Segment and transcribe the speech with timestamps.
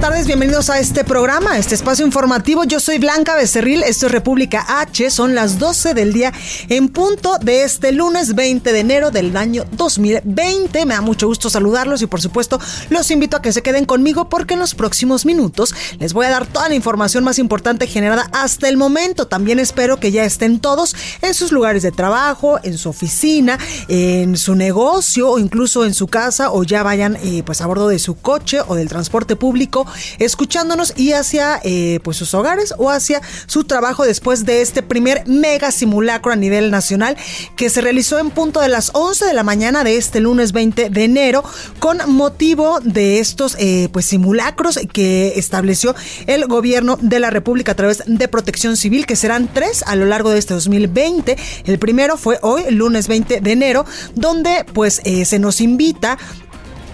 [0.00, 2.64] Tardes, bienvenidos a este programa, este espacio informativo.
[2.64, 6.32] Yo soy Blanca Becerril, esto es República H, son las 12 del día
[6.70, 10.86] en punto de este lunes 20 de enero del año 2020.
[10.86, 14.30] Me da mucho gusto saludarlos y por supuesto los invito a que se queden conmigo
[14.30, 18.30] porque en los próximos minutos les voy a dar toda la información más importante generada
[18.32, 19.26] hasta el momento.
[19.26, 24.38] También espero que ya estén todos en sus lugares de trabajo, en su oficina, en
[24.38, 27.98] su negocio o incluso en su casa o ya vayan eh, pues a bordo de
[27.98, 29.86] su coche o del transporte público
[30.18, 35.26] escuchándonos y hacia eh, pues sus hogares o hacia su trabajo después de este primer
[35.26, 37.16] mega simulacro a nivel nacional
[37.56, 40.90] que se realizó en punto de las 11 de la mañana de este lunes 20
[40.90, 41.44] de enero
[41.78, 45.94] con motivo de estos eh, pues simulacros que estableció
[46.26, 50.06] el gobierno de la República a través de Protección Civil que serán tres a lo
[50.06, 55.24] largo de este 2020 el primero fue hoy lunes 20 de enero donde pues eh,
[55.24, 56.18] se nos invita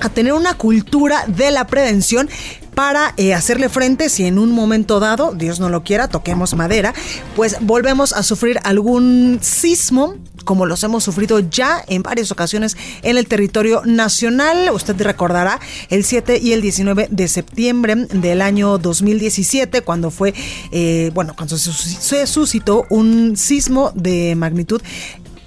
[0.01, 2.29] a tener una cultura de la prevención
[2.75, 6.93] para eh, hacerle frente si en un momento dado, Dios no lo quiera, toquemos madera,
[7.35, 13.19] pues volvemos a sufrir algún sismo como los hemos sufrido ya en varias ocasiones en
[13.19, 14.71] el territorio nacional.
[14.73, 15.59] Usted recordará
[15.91, 20.35] el 7 y el 19 de septiembre del año 2017, cuando fue,
[20.71, 24.81] eh, bueno, cuando se suscitó un sismo de magnitud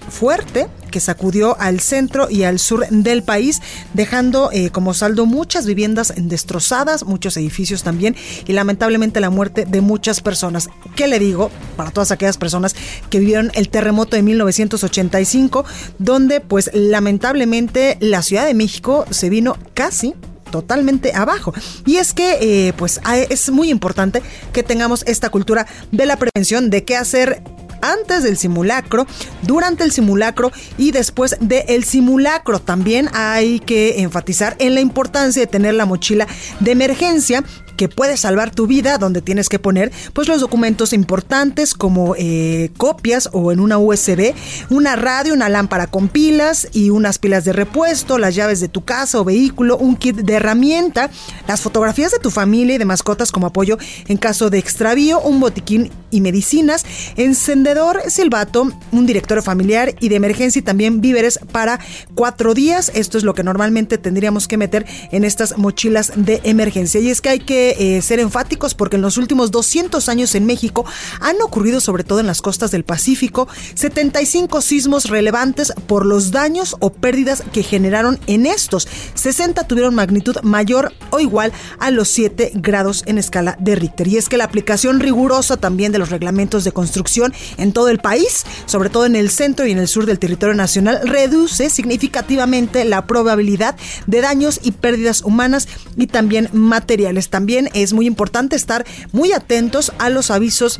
[0.09, 3.61] fuerte que sacudió al centro y al sur del país,
[3.93, 8.15] dejando eh, como saldo muchas viviendas destrozadas, muchos edificios también
[8.47, 10.69] y lamentablemente la muerte de muchas personas.
[10.95, 12.75] ¿Qué le digo para todas aquellas personas
[13.09, 15.65] que vivieron el terremoto de 1985,
[15.97, 20.13] donde pues lamentablemente la Ciudad de México se vino casi
[20.49, 21.53] totalmente abajo.
[21.85, 24.21] Y es que, eh, pues, es muy importante
[24.51, 27.43] que tengamos esta cultura de la prevención, de qué hacer
[27.81, 29.05] antes del simulacro,
[29.43, 32.59] durante el simulacro y después del simulacro.
[32.59, 36.27] También hay que enfatizar en la importancia de tener la mochila
[36.59, 37.43] de emergencia
[37.79, 42.71] que puede salvar tu vida, donde tienes que poner pues los documentos importantes como eh,
[42.75, 44.33] copias o en una USB,
[44.69, 48.83] una radio, una lámpara con pilas y unas pilas de repuesto, las llaves de tu
[48.83, 51.09] casa o vehículo, un kit de herramienta,
[51.47, 53.77] las fotografías de tu familia y de mascotas como apoyo
[54.09, 56.85] en caso de extravío, un botiquín y medicinas,
[57.15, 61.79] encendedor, silbato, un directorio familiar y de emergencia y también víveres para
[62.13, 62.91] cuatro días.
[62.93, 66.99] Esto es lo que normalmente tendríamos que meter en estas mochilas de emergencia.
[66.99, 70.45] Y es que hay que eh, ser enfáticos porque en los últimos 200 años en
[70.45, 70.85] México
[71.19, 76.75] han ocurrido, sobre todo en las costas del Pacífico, 75 sismos relevantes por los daños
[76.79, 78.87] o pérdidas que generaron en estos.
[79.13, 84.07] 60 tuvieron magnitud mayor o igual a los 7 grados en escala de Richter.
[84.07, 87.99] Y es que la aplicación rigurosa también de los reglamentos de construcción en todo el
[87.99, 92.85] país, sobre todo en el centro y en el sur del territorio nacional, reduce significativamente
[92.85, 93.75] la probabilidad
[94.07, 97.29] de daños y pérdidas humanas y también materiales.
[97.29, 100.79] También es muy importante estar muy atentos a los avisos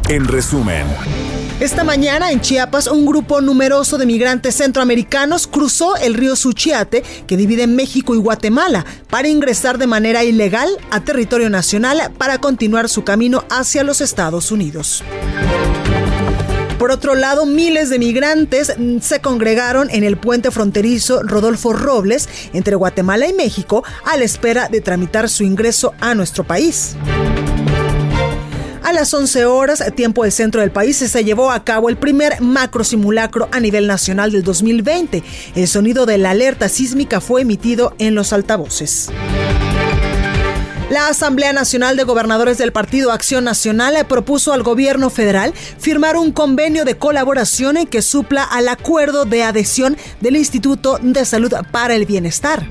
[0.08, 0.86] En resumen.
[1.60, 7.36] Esta mañana en Chiapas un grupo numeroso de migrantes centroamericanos cruzó el río Suchiate que
[7.36, 13.04] divide México y Guatemala para ingresar de manera ilegal a territorio nacional para continuar su
[13.04, 15.04] camino hacia los Estados Unidos.
[16.80, 22.78] Por otro lado, miles de migrantes se congregaron en el puente fronterizo Rodolfo Robles entre
[22.78, 26.96] Guatemala y México a la espera de tramitar su ingreso a nuestro país.
[28.82, 32.40] A las 11 horas, tiempo del centro del país, se llevó a cabo el primer
[32.40, 35.22] macro simulacro a nivel nacional del 2020.
[35.56, 39.10] El sonido de la alerta sísmica fue emitido en los altavoces.
[40.90, 46.32] La Asamblea Nacional de Gobernadores del Partido Acción Nacional propuso al gobierno federal firmar un
[46.32, 52.08] convenio de colaboración que supla al acuerdo de adhesión del Instituto de Salud para el
[52.08, 52.66] Bienestar.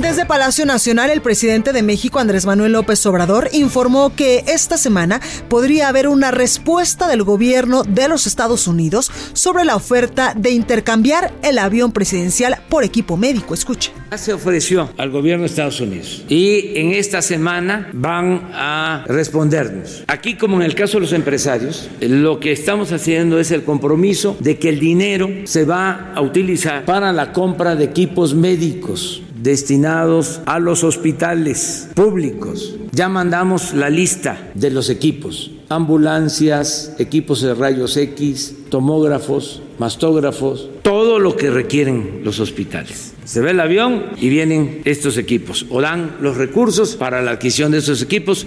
[0.00, 5.20] Desde Palacio Nacional, el presidente de México, Andrés Manuel López Obrador, informó que esta semana
[5.50, 11.34] podría haber una respuesta del gobierno de los Estados Unidos sobre la oferta de intercambiar
[11.42, 13.52] el avión presidencial por equipo médico.
[13.52, 13.92] Escuche.
[14.16, 20.04] Se ofreció al gobierno de Estados Unidos y en esta semana van a respondernos.
[20.06, 24.34] Aquí, como en el caso de los empresarios, lo que estamos haciendo es el compromiso
[24.40, 30.40] de que el dinero se va a utilizar para la compra de equipos médicos destinados
[30.46, 32.76] a los hospitales públicos.
[32.92, 41.18] Ya mandamos la lista de los equipos, ambulancias, equipos de rayos X, tomógrafos, mastógrafos, todo
[41.18, 43.14] lo que requieren los hospitales.
[43.24, 47.72] Se ve el avión y vienen estos equipos o dan los recursos para la adquisición
[47.72, 48.46] de estos equipos.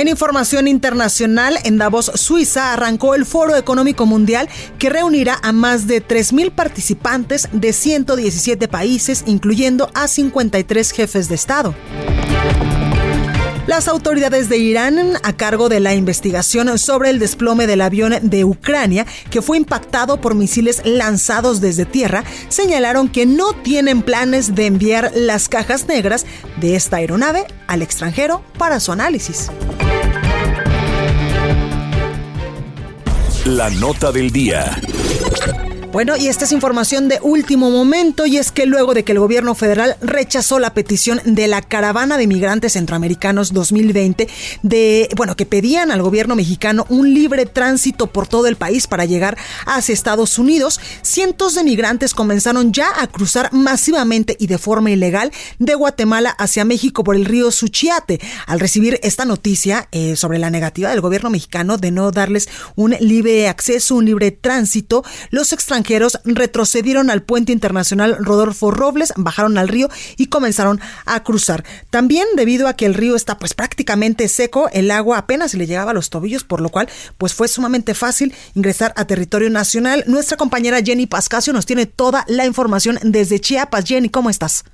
[0.00, 4.48] En información internacional, en Davos, Suiza, arrancó el Foro Económico Mundial
[4.78, 11.34] que reunirá a más de 3.000 participantes de 117 países, incluyendo a 53 jefes de
[11.34, 11.74] Estado.
[13.70, 18.44] Las autoridades de Irán, a cargo de la investigación sobre el desplome del avión de
[18.44, 24.66] Ucrania, que fue impactado por misiles lanzados desde tierra, señalaron que no tienen planes de
[24.66, 26.26] enviar las cajas negras
[26.60, 29.52] de esta aeronave al extranjero para su análisis.
[33.44, 34.80] La nota del día.
[35.92, 39.18] Bueno, y esta es información de último momento y es que luego de que el
[39.18, 44.28] gobierno federal rechazó la petición de la caravana de migrantes centroamericanos 2020
[44.62, 49.04] de, bueno, que pedían al gobierno mexicano un libre tránsito por todo el país para
[49.04, 54.92] llegar hacia Estados Unidos, cientos de migrantes comenzaron ya a cruzar masivamente y de forma
[54.92, 58.20] ilegal de Guatemala hacia México por el río Suchiate.
[58.46, 62.94] Al recibir esta noticia eh, sobre la negativa del gobierno mexicano de no darles un
[63.00, 65.79] libre acceso, un libre tránsito, los extranjeros
[66.24, 71.64] retrocedieron al puente internacional Rodolfo Robles, bajaron al río y comenzaron a cruzar.
[71.90, 75.90] También debido a que el río está pues prácticamente seco, el agua apenas le llegaba
[75.90, 76.88] a los tobillos, por lo cual
[77.18, 80.04] pues fue sumamente fácil ingresar a territorio nacional.
[80.06, 83.84] Nuestra compañera Jenny Pascasio nos tiene toda la información desde Chiapas.
[83.84, 84.64] Jenny, ¿cómo estás?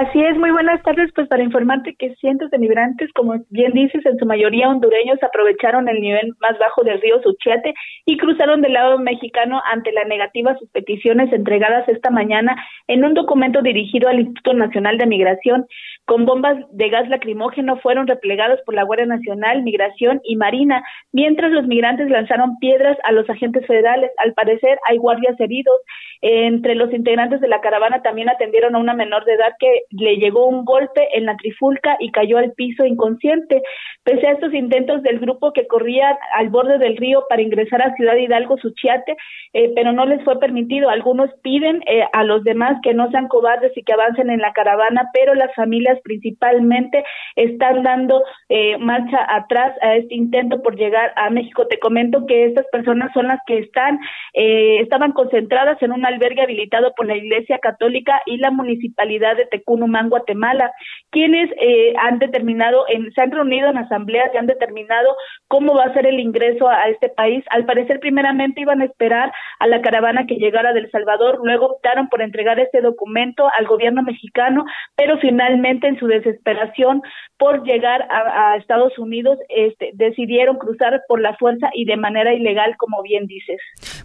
[0.00, 1.10] Así es, muy buenas tardes.
[1.14, 5.90] Pues para informarte que cientos de migrantes, como bien dices, en su mayoría hondureños, aprovecharon
[5.90, 7.74] el nivel más bajo del río Suchiate
[8.06, 12.56] y cruzaron del lado mexicano ante la negativa a sus peticiones entregadas esta mañana
[12.88, 15.66] en un documento dirigido al Instituto Nacional de Migración
[16.06, 20.82] con bombas de gas lacrimógeno fueron replegados por la Guardia Nacional, Migración y Marina,
[21.12, 24.10] mientras los migrantes lanzaron piedras a los agentes federales.
[24.18, 25.80] Al parecer hay guardias heridos.
[26.22, 30.16] Entre los integrantes de la caravana también atendieron a una menor de edad que le
[30.16, 33.62] llegó un golpe en la trifulca y cayó al piso inconsciente.
[34.02, 37.94] Pese a estos intentos del grupo que corría al borde del río para ingresar a
[37.94, 39.16] Ciudad Hidalgo, Suchiate,
[39.52, 40.90] eh, pero no les fue permitido.
[40.90, 44.52] Algunos piden eh, a los demás que no sean cobardes y que avancen en la
[44.52, 47.04] caravana, pero las familias principalmente
[47.36, 51.66] están dando eh, marcha atrás a este intento por llegar a México.
[51.66, 53.98] Te comento que estas personas son las que están
[54.34, 59.46] eh, estaban concentradas en un albergue habilitado por la Iglesia Católica y la Municipalidad de
[59.46, 60.70] Tecunumán, Guatemala,
[61.10, 65.16] quienes eh, han determinado, en, se han reunido en asambleas y han determinado
[65.48, 67.44] cómo va a ser el ingreso a, a este país.
[67.50, 72.08] Al parecer, primeramente iban a esperar a la caravana que llegara del Salvador, luego optaron
[72.08, 74.64] por entregar este documento al gobierno mexicano,
[74.96, 77.02] pero finalmente en su desesperación
[77.38, 82.76] por llegar a, Estados Unidos, este, decidieron cruzar por la fuerza y de manera ilegal,
[82.76, 83.58] como bien dices.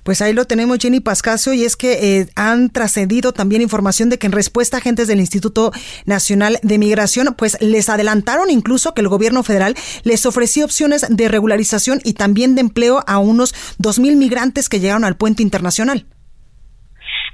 [0.03, 4.17] Pues ahí lo tenemos, Jenny Pascasio, y es que eh, han trascendido también información de
[4.17, 5.71] que en respuesta agentes del Instituto
[6.05, 11.27] Nacional de Migración, pues les adelantaron incluso que el gobierno federal les ofreció opciones de
[11.27, 16.05] regularización y también de empleo a unos dos mil migrantes que llegaron al puente internacional.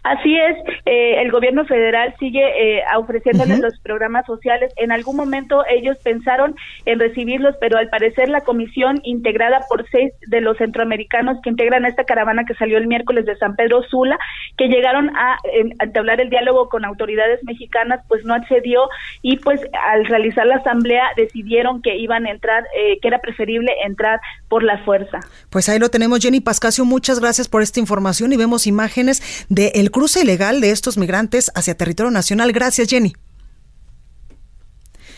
[0.03, 4.73] Así es, eh, el gobierno federal sigue eh, ofreciéndoles los programas sociales.
[4.77, 6.55] En algún momento ellos pensaron
[6.85, 11.85] en recibirlos, pero al parecer la comisión integrada por seis de los centroamericanos que integran
[11.85, 14.17] esta caravana que salió el miércoles de San Pedro Sula,
[14.57, 15.37] que llegaron a
[15.79, 18.89] entablar el diálogo con autoridades mexicanas, pues no accedió
[19.21, 23.71] y pues al realizar la asamblea decidieron que iban a entrar, eh, que era preferible
[23.85, 25.19] entrar por la fuerza.
[25.49, 29.90] Pues ahí lo tenemos, Jenny Pascasio, muchas gracias por esta información y vemos imágenes del
[29.91, 32.51] cruce ilegal de estos migrantes hacia territorio nacional.
[32.51, 33.13] Gracias, Jenny.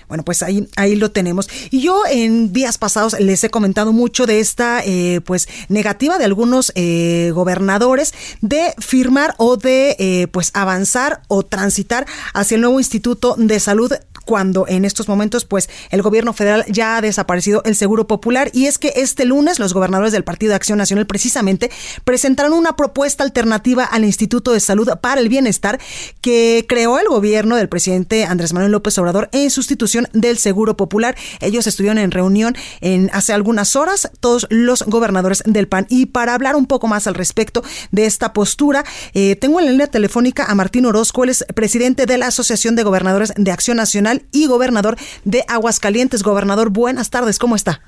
[0.08, 1.50] Bueno, pues ahí, ahí lo tenemos.
[1.72, 6.26] Y yo en días pasados les he comentado mucho de esta eh, pues negativa de
[6.26, 12.80] algunos eh, gobernadores de firmar o de eh, pues avanzar o transitar hacia el nuevo
[12.80, 13.92] Instituto de Salud
[14.26, 18.50] cuando en estos momentos pues el gobierno federal ya ha desaparecido el Seguro Popular.
[18.54, 21.72] Y es que este lunes los gobernadores del Partido de Acción Nacional precisamente
[22.04, 25.80] presentaron una propuesta alternativa al Instituto de Salud para el Bienestar
[26.22, 31.16] que creó el gobierno del presidente Andrés Manuel López Obrador en sustitución del Seguro Popular.
[31.42, 36.34] Ellos estuvieron en reunión en hace algunas horas todos los gobernadores del PAN y para
[36.34, 40.46] hablar un poco más al respecto de esta postura eh, tengo en la línea telefónica
[40.46, 44.48] a Martín Orozco, él es presidente de la Asociación de Gobernadores de Acción Nacional y
[44.48, 46.24] gobernador de Aguascalientes.
[46.24, 47.82] Gobernador, buenas tardes, ¿cómo está?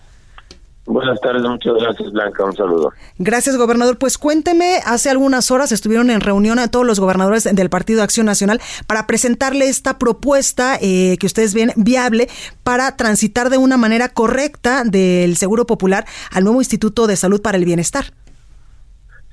[0.88, 2.94] Buenas tardes, muchas gracias Blanca, un saludo.
[3.18, 3.98] Gracias, gobernador.
[3.98, 8.28] Pues cuénteme, hace algunas horas estuvieron en reunión a todos los gobernadores del Partido Acción
[8.28, 12.28] Nacional para presentarle esta propuesta eh, que ustedes ven viable
[12.64, 17.58] para transitar de una manera correcta del Seguro Popular al nuevo Instituto de Salud para
[17.58, 18.06] el Bienestar.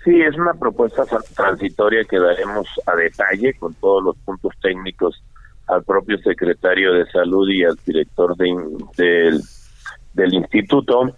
[0.05, 1.05] Sí, es una propuesta
[1.37, 5.23] transitoria que daremos a detalle con todos los puntos técnicos
[5.67, 9.41] al propio secretario de salud y al director de,
[10.15, 11.15] del, instituto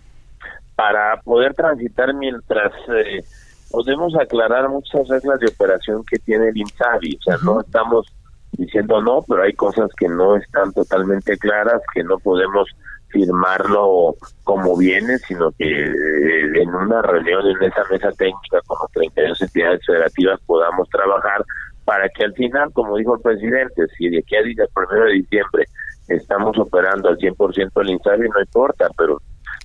[0.74, 3.24] para poder transitar mientras eh,
[3.70, 7.16] podemos aclarar muchas reglas de operación que tiene el INSABI.
[7.16, 8.06] O sea, no estamos
[8.52, 12.68] diciendo no, pero hay cosas que no están totalmente claras, que no podemos
[13.14, 19.40] firmarlo como viene, sino que eh, en una reunión, en esa mesa técnica, como 32
[19.40, 21.44] entidades federativas, podamos trabajar
[21.84, 25.12] para que al final, como dijo el presidente, si de aquí a el primero de
[25.12, 25.64] diciembre
[26.08, 29.20] estamos operando al 100% el INSABI, no importa, pero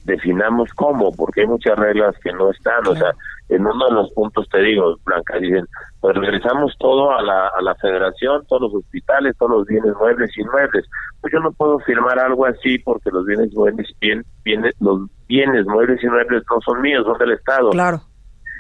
[0.06, 3.12] definamos cómo, porque hay muchas reglas que no están, o sea,
[3.50, 5.66] en uno de los puntos te digo, Blanca, dicen,
[6.00, 10.32] pues regresamos todo a la, a la federación, todos los hospitales, todos los bienes muebles
[10.38, 10.86] y inmuebles.
[11.20, 15.66] Pues yo no puedo firmar algo así porque los bienes muebles, bien, bienes, los bienes
[15.66, 17.72] muebles y inmuebles no son míos, son del Estado.
[17.72, 18.02] Claro.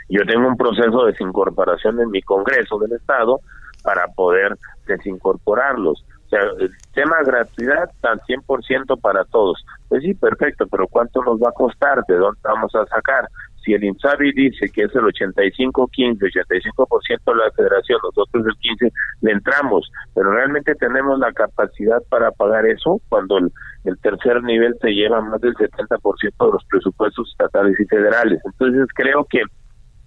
[0.10, 3.39] Yo tengo un proceso de desincorporación en mi Congreso del Estado
[3.84, 6.04] para poder desincorporarlos.
[6.25, 9.63] O sea, el tema de gratuidad tan 100% para todos.
[9.88, 12.04] Pues sí, perfecto, pero ¿cuánto nos va a costar?
[12.08, 13.28] ¿De dónde vamos a sacar?
[13.63, 18.92] Si el INSABI dice que es el 85-15, 85% de la federación, nosotros el 15,
[19.22, 23.51] le entramos, pero realmente tenemos la capacidad para pagar eso cuando el,
[23.84, 28.39] el tercer nivel se lleva más del 70% de los presupuestos estatales y federales.
[28.46, 29.42] Entonces creo que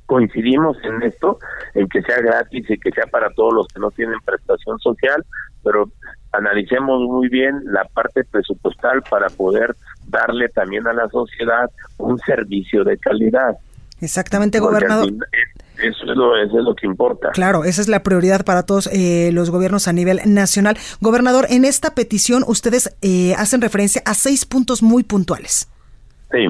[0.07, 1.39] coincidimos en esto,
[1.75, 5.25] en que sea gratis y que sea para todos los que no tienen prestación social,
[5.63, 5.91] pero
[6.33, 9.75] analicemos muy bien la parte presupuestal para poder
[10.09, 13.57] darle también a la sociedad un servicio de calidad.
[14.01, 15.11] Exactamente, gobernador.
[15.79, 17.31] Eso es, lo, eso es lo que importa.
[17.31, 20.77] Claro, esa es la prioridad para todos eh, los gobiernos a nivel nacional.
[21.01, 25.69] Gobernador, en esta petición ustedes eh, hacen referencia a seis puntos muy puntuales.
[26.33, 26.49] Sí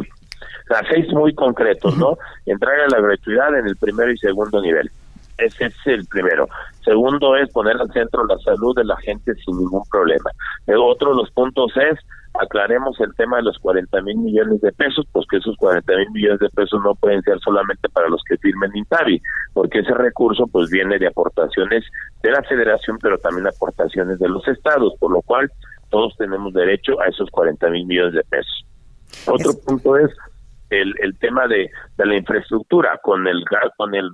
[0.67, 2.17] sea, seis muy concretos, ¿no?
[2.47, 4.91] Entrar a la gratuidad en el primero y segundo nivel.
[5.39, 6.49] Ese es el primero.
[6.85, 10.31] Segundo es poner al centro la salud de la gente sin ningún problema.
[10.67, 11.99] El otro de los puntos es
[12.41, 16.11] aclaremos el tema de los 40 mil millones de pesos, pues que esos 40 mil
[16.13, 19.21] millones de pesos no pueden ser solamente para los que firmen INTAVI,
[19.53, 21.85] porque ese recurso pues viene de aportaciones
[22.23, 25.51] de la federación, pero también aportaciones de los estados, por lo cual
[25.91, 28.65] todos tenemos derecho a esos 40 mil millones de pesos.
[29.27, 30.11] Otro punto es
[30.73, 32.99] el, el tema de, la infraestructura.
[33.03, 33.45] Con el,
[33.77, 34.11] con el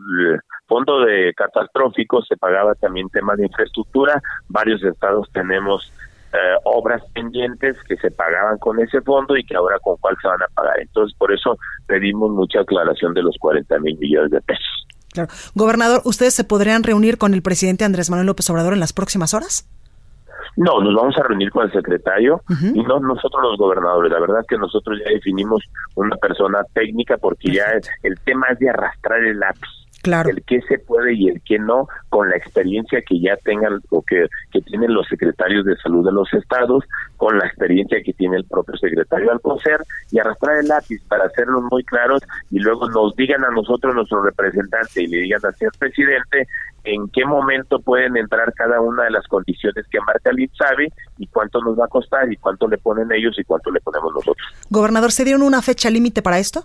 [0.67, 4.21] fondo de catastróficos se pagaba también tema de infraestructura.
[4.49, 5.93] Varios estados tenemos
[6.33, 10.29] eh, obras pendientes que se pagaban con ese fondo y que ahora con cuál se
[10.29, 10.81] van a pagar.
[10.81, 14.87] Entonces, por eso pedimos mucha aclaración de los 40 mil millones de pesos.
[15.13, 15.31] Claro.
[15.55, 19.33] Gobernador, ¿ustedes se podrían reunir con el presidente Andrés Manuel López Obrador en las próximas
[19.33, 19.67] horas?
[20.59, 22.43] No, nos vamos a reunir con el secretario
[22.75, 24.11] y no nosotros los gobernadores.
[24.11, 25.63] La verdad que nosotros ya definimos
[25.95, 27.67] una persona técnica porque ya
[28.03, 29.69] el tema es de arrastrar el lápiz.
[30.01, 30.31] Claro.
[30.31, 34.01] el qué se puede y el qué no, con la experiencia que ya tengan o
[34.03, 36.85] que, que tienen los secretarios de salud de los estados,
[37.17, 39.81] con la experiencia que tiene el propio secretario Alcocer,
[40.13, 44.23] y arrastrar el lápiz para hacerlos muy claros y luego nos digan a nosotros, nuestro
[44.23, 46.47] representante, y le digan al señor presidente,
[46.95, 51.27] en qué momento pueden entrar cada una de las condiciones que marca el INSABI y
[51.29, 54.47] cuánto nos va a costar y cuánto le ponen ellos y cuánto le ponemos nosotros.
[54.71, 56.65] Gobernador, ¿se dieron una fecha límite para esto?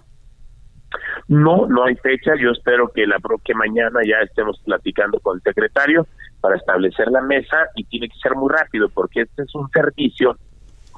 [1.28, 2.34] No, no hay fecha.
[2.40, 6.08] Yo espero que la que mañana ya estemos platicando con el secretario
[6.42, 10.38] para establecer la mesa y tiene que ser muy rápido porque este es un servicio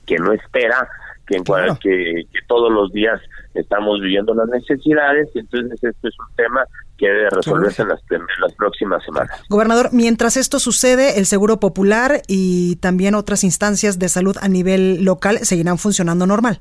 [0.06, 0.88] que no espera
[1.26, 1.78] que, en Claro.
[1.80, 3.20] que, que todos los días
[3.54, 6.66] estamos viviendo las necesidades y entonces esto es un tema
[6.98, 9.44] que debe resolverse en las, en las próximas semanas.
[9.50, 15.04] Gobernador, mientras esto sucede, el Seguro Popular y también otras instancias de salud a nivel
[15.04, 16.60] local seguirán funcionando normal.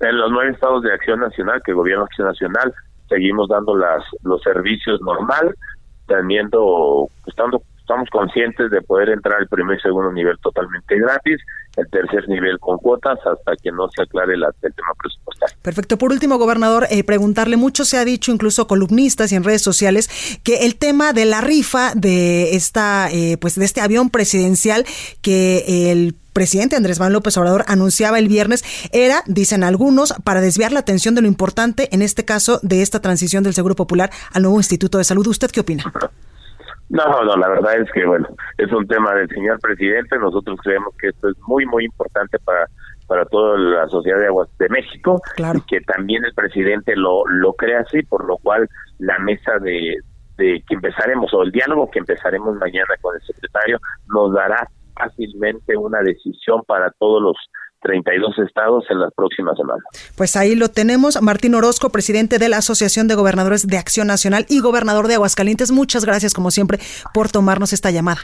[0.00, 2.72] En los nueve estados de Acción Nacional, que el Gobierno Acción Nacional,
[3.08, 5.54] seguimos dando las los servicios normal,
[6.06, 11.38] teniendo, estando, estamos conscientes de poder entrar al primer y segundo nivel totalmente gratis,
[11.76, 15.56] el tercer nivel con cuotas, hasta que no se aclare la- el tema presupuestario.
[15.60, 15.98] Perfecto.
[15.98, 20.08] Por último, gobernador, eh, preguntarle, mucho se ha dicho, incluso columnistas y en redes sociales,
[20.44, 24.84] que el tema de la rifa de esta, eh, pues de este avión presidencial
[25.20, 30.70] que el presidente Andrés Manuel López Obrador anunciaba el viernes era, dicen algunos, para desviar
[30.70, 34.42] la atención de lo importante, en este caso, de esta transición del Seguro Popular al
[34.42, 35.26] nuevo Instituto de Salud.
[35.26, 35.82] ¿Usted qué opina?
[36.90, 38.28] No, no, la verdad es que, bueno,
[38.58, 40.18] es un tema del señor presidente.
[40.18, 42.66] Nosotros creemos que esto es muy, muy importante para
[43.06, 45.58] para toda la sociedad de aguas de México Claro.
[45.58, 48.68] y que también el presidente lo, lo crea así, por lo cual
[49.00, 49.96] la mesa de,
[50.36, 53.80] de que empezaremos o el diálogo que empezaremos mañana con el secretario
[54.14, 57.36] nos dará fácilmente una decisión para todos los
[57.82, 59.84] 32 estados en las próximas semanas.
[60.16, 61.20] Pues ahí lo tenemos.
[61.22, 65.70] Martín Orozco, presidente de la Asociación de Gobernadores de Acción Nacional y gobernador de Aguascalientes.
[65.70, 66.78] Muchas gracias, como siempre,
[67.14, 68.20] por tomarnos esta llamada.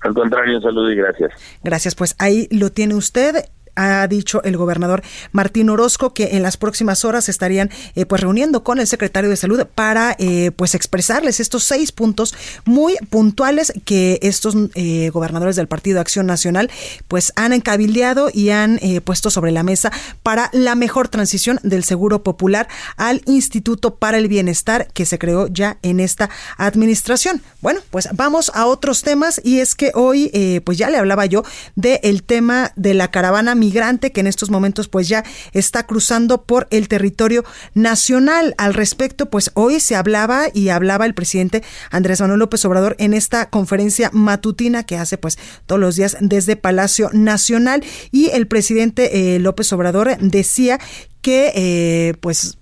[0.00, 1.30] Al contrario, un saludo y gracias.
[1.62, 3.44] Gracias, pues ahí lo tiene usted.
[3.74, 5.02] Ha dicho el gobernador
[5.32, 9.36] Martín Orozco que en las próximas horas estarían eh, pues reuniendo con el secretario de
[9.36, 12.34] salud para eh, pues expresarles estos seis puntos
[12.66, 16.70] muy puntuales que estos eh, gobernadores del Partido Acción Nacional
[17.08, 19.90] pues han encabildeado y han puesto sobre la mesa
[20.22, 25.46] para la mejor transición del Seguro Popular al Instituto para el Bienestar que se creó
[25.46, 27.42] ya en esta administración.
[27.60, 31.42] Bueno, pues vamos a otros temas y es que hoy pues ya le hablaba yo
[31.76, 36.66] del tema de la caravana migrante que en estos momentos pues ya está cruzando por
[36.70, 37.44] el territorio
[37.74, 38.56] nacional.
[38.58, 43.14] Al respecto, pues hoy se hablaba y hablaba el presidente Andrés Manuel López Obrador en
[43.14, 49.36] esta conferencia matutina que hace pues todos los días desde Palacio Nacional y el presidente
[49.36, 50.80] eh, López Obrador decía
[51.20, 52.58] que eh, pues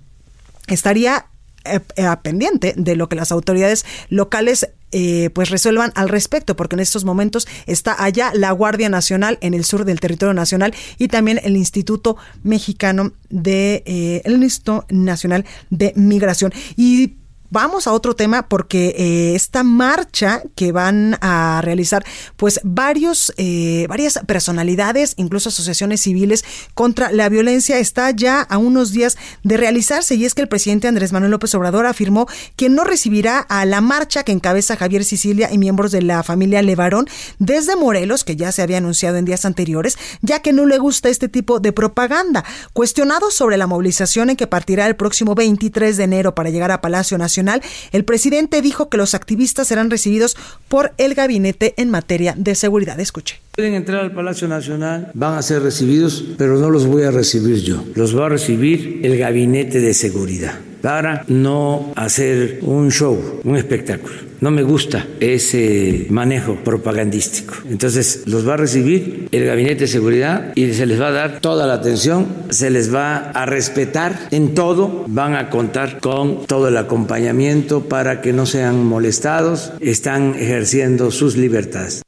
[0.67, 1.30] estaría
[1.65, 6.75] eh, eh, pendiente de lo que las autoridades locales eh, pues resuelvan al respecto, porque
[6.75, 11.07] en estos momentos está allá la Guardia Nacional en el sur del territorio nacional y
[11.07, 16.53] también el Instituto Mexicano de eh, el Instituto Nacional de Migración.
[16.77, 17.15] Y
[17.53, 22.05] Vamos a otro tema porque eh, esta marcha que van a realizar,
[22.37, 28.93] pues varios, eh, varias personalidades, incluso asociaciones civiles contra la violencia, está ya a unos
[28.93, 32.85] días de realizarse y es que el presidente Andrés Manuel López Obrador afirmó que no
[32.85, 37.09] recibirá a la marcha que encabeza Javier Sicilia y miembros de la familia Levarón
[37.41, 41.09] desde Morelos, que ya se había anunciado en días anteriores, ya que no le gusta
[41.09, 42.45] este tipo de propaganda.
[42.73, 46.81] Cuestionado sobre la movilización en que partirá el próximo 23 de enero para llegar a
[46.81, 47.40] Palacio Nacional,
[47.93, 50.37] el presidente dijo que los activistas serán recibidos
[50.69, 52.99] por el gabinete en materia de seguridad.
[53.01, 53.41] Escuche.
[53.61, 57.57] Pueden entrar al Palacio Nacional, van a ser recibidos, pero no los voy a recibir
[57.61, 57.85] yo.
[57.95, 64.15] Los va a recibir el gabinete de seguridad para no hacer un show, un espectáculo.
[64.41, 67.53] No me gusta ese manejo propagandístico.
[67.69, 71.41] Entonces los va a recibir el gabinete de seguridad y se les va a dar
[71.41, 76.69] toda la atención, se les va a respetar en todo, van a contar con todo
[76.69, 82.01] el acompañamiento para que no sean molestados, están ejerciendo sus libertades.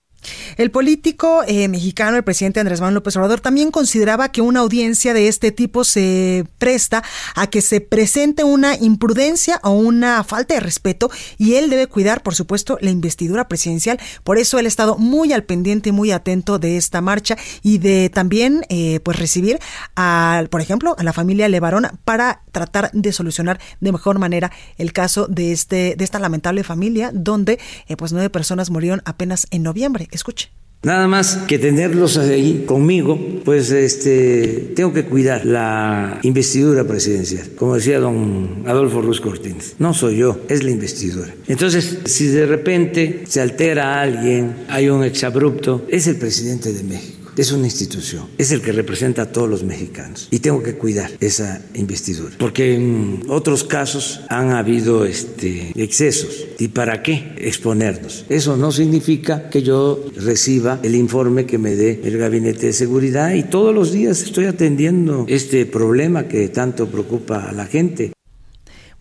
[0.57, 5.15] El político eh, mexicano, el presidente Andrés Manuel López Obrador, también consideraba que una audiencia
[5.15, 7.03] de este tipo se presta
[7.35, 12.23] a que se presente una imprudencia o una falta de respeto y él debe cuidar,
[12.23, 13.99] por supuesto, la investidura presidencial.
[14.25, 17.79] Por eso él ha estado muy al pendiente y muy atento de esta marcha y
[17.79, 19.59] de también, eh, pues, recibir,
[19.97, 24.93] a, por ejemplo, a la familia Levarón para tratar de solucionar de mejor manera el
[24.93, 29.62] caso de este de esta lamentable familia donde, eh, pues, nueve personas murieron apenas en
[29.62, 30.09] noviembre.
[30.11, 30.42] Escuche.
[30.85, 37.77] Nada más que tenerlos ahí conmigo, pues este, tengo que cuidar la investidura presidencial, como
[37.77, 39.77] decía don Adolfo Ruz Cortines.
[39.79, 41.33] No soy yo, es la investidura.
[41.47, 47.22] Entonces, si de repente se altera alguien, hay un exabrupto, es el presidente de México
[47.37, 51.11] es una institución, es el que representa a todos los mexicanos y tengo que cuidar
[51.21, 58.27] esa investidura, porque en otros casos han habido este, excesos y para qué exponernos.
[58.29, 63.35] Eso no significa que yo reciba el informe que me dé el gabinete de seguridad
[63.35, 68.12] y todos los días estoy atendiendo este problema que tanto preocupa a la gente.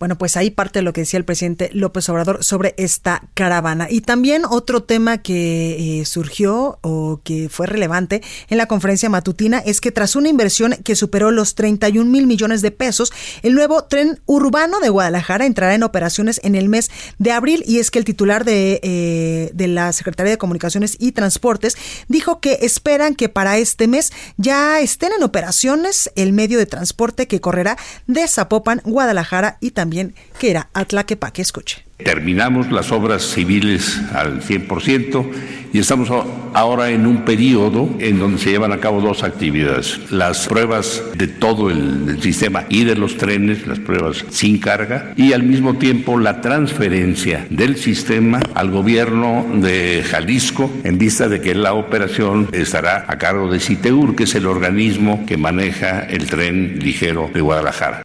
[0.01, 3.85] Bueno, pues ahí parte de lo que decía el presidente López Obrador sobre esta caravana.
[3.87, 9.59] Y también otro tema que eh, surgió o que fue relevante en la conferencia matutina
[9.59, 13.83] es que tras una inversión que superó los 31 mil millones de pesos, el nuevo
[13.83, 17.63] tren urbano de Guadalajara entrará en operaciones en el mes de abril.
[17.67, 22.39] Y es que el titular de, eh, de la Secretaría de Comunicaciones y Transportes dijo
[22.39, 27.39] que esperan que para este mes ya estén en operaciones el medio de transporte que
[27.39, 29.90] correrá de Zapopan, Guadalajara y también
[30.39, 31.41] que era Atlaquepaque.
[31.41, 31.85] Escuche.
[32.03, 35.25] Terminamos las obras civiles al 100%
[35.73, 36.09] y estamos
[36.53, 40.11] ahora en un periodo en donde se llevan a cabo dos actividades.
[40.11, 45.33] Las pruebas de todo el, sistema y de los trenes, las pruebas sin carga y
[45.33, 51.55] al mismo tiempo la transferencia del sistema al gobierno de Jalisco en vista de que
[51.55, 56.79] la operación estará a cargo de CITEUR, que es el organismo que maneja el tren
[56.79, 58.03] ligero de Guadalajara.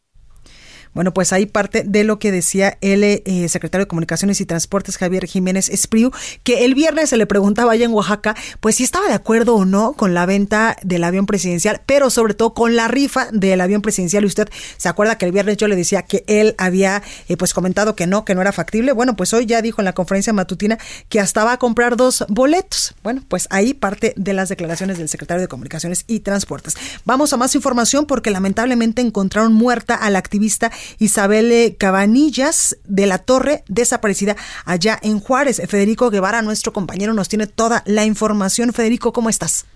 [0.96, 4.96] Bueno, pues ahí parte de lo que decía el eh, secretario de Comunicaciones y Transportes,
[4.96, 6.10] Javier Jiménez Espriu,
[6.42, 9.66] que el viernes se le preguntaba allá en Oaxaca, pues si estaba de acuerdo o
[9.66, 13.82] no con la venta del avión presidencial, pero sobre todo con la rifa del avión
[13.82, 14.24] presidencial.
[14.24, 17.52] Y usted se acuerda que el viernes yo le decía que él había eh, pues
[17.52, 18.92] comentado que no, que no era factible.
[18.92, 20.78] Bueno, pues hoy ya dijo en la conferencia matutina
[21.10, 22.94] que hasta va a comprar dos boletos.
[23.02, 26.74] Bueno, pues ahí parte de las declaraciones del secretario de Comunicaciones y Transportes.
[27.04, 33.18] Vamos a más información porque lamentablemente encontraron muerta a la activista Isabel Cabanillas de la
[33.18, 35.62] Torre, desaparecida allá en Juárez.
[35.68, 38.72] Federico Guevara, nuestro compañero, nos tiene toda la información.
[38.72, 39.66] Federico, ¿cómo estás?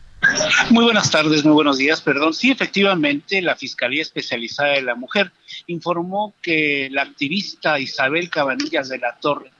[0.71, 2.35] Muy buenas tardes, muy buenos días, perdón.
[2.35, 5.33] Sí, efectivamente, la Fiscalía Especializada de la Mujer
[5.67, 9.51] informó que la activista Isabel Cabanillas de la Torre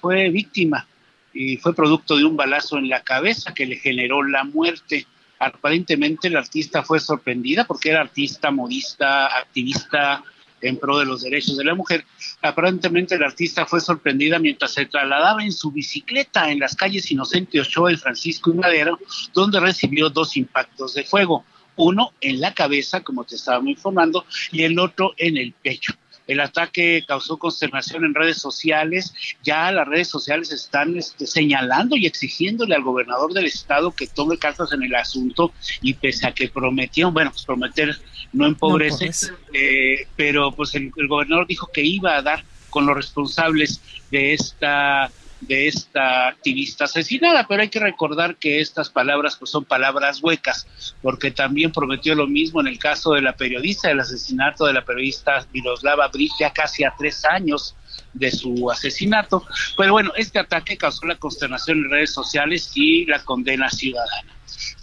[0.00, 0.86] fue víctima
[1.32, 5.06] y fue producto de un balazo en la cabeza que le generó la muerte.
[5.38, 10.24] Aparentemente la artista fue sorprendida porque era artista, modista, activista,
[10.60, 12.04] en pro de los derechos de la mujer.
[12.42, 17.60] Aparentemente la artista fue sorprendida mientras se trasladaba en su bicicleta en las calles Inocente
[17.60, 18.98] Ochoa, el Francisco y Madero,
[19.32, 21.44] donde recibió dos impactos de fuego,
[21.76, 25.94] uno en la cabeza, como te estábamos informando, y el otro en el pecho.
[26.28, 29.12] El ataque causó consternación en redes sociales.
[29.42, 34.38] Ya las redes sociales están este, señalando y exigiéndole al gobernador del estado que tome
[34.38, 37.98] cartas en el asunto y pese a que prometieron, bueno, pues prometer
[38.32, 39.10] no empobrece,
[39.52, 45.10] eh, pero pues el gobernador dijo que iba a dar con los responsables de esta
[45.40, 50.66] de esta activista asesinada, pero hay que recordar que estas palabras pues son palabras huecas,
[51.02, 54.84] porque también prometió lo mismo en el caso de la periodista, el asesinato de la
[54.84, 57.76] periodista Miroslava Bridge, ya casi a tres años
[58.12, 59.44] de su asesinato.
[59.76, 64.34] Pero bueno, este ataque causó la consternación en redes sociales y la condena ciudadana.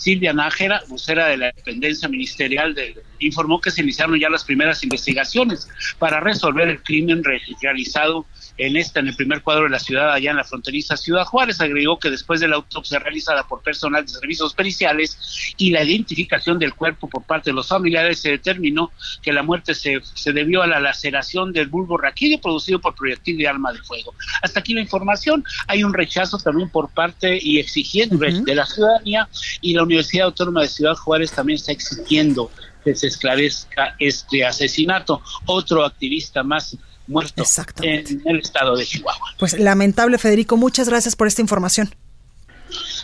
[0.06, 2.76] Silvia Nájera, vocera de la dependencia ministerial,
[3.18, 9.00] informó que se iniciaron ya las primeras investigaciones para resolver el crimen realizado en esta,
[9.00, 11.60] en el primer cuadro de la ciudad, allá en la fronteriza Ciudad Juárez.
[11.60, 16.60] Agregó que después de la autopsia realizada por personal de servicios periciales y la identificación
[16.60, 18.92] del cuerpo por parte de los familiares, se determinó
[19.24, 23.40] que la muerte se, se debió a la laceración del bulbo raquídeo producido por proyectil
[23.40, 24.14] de arma de fuego.
[24.44, 25.44] Hasta aquí la información.
[25.66, 29.28] Hay un rechazo también por parte y exigiendo de la ciudadanía
[29.62, 32.52] y la Universidad Autónoma de Ciudad Juárez también está exigiendo
[32.84, 35.22] que se esclarezca este asesinato.
[35.46, 36.78] Otro activista más
[37.08, 37.44] muerto
[37.82, 39.36] en el estado de Chihuahua.
[39.38, 40.58] Pues lamentable, Federico.
[40.58, 41.94] Muchas gracias por esta información.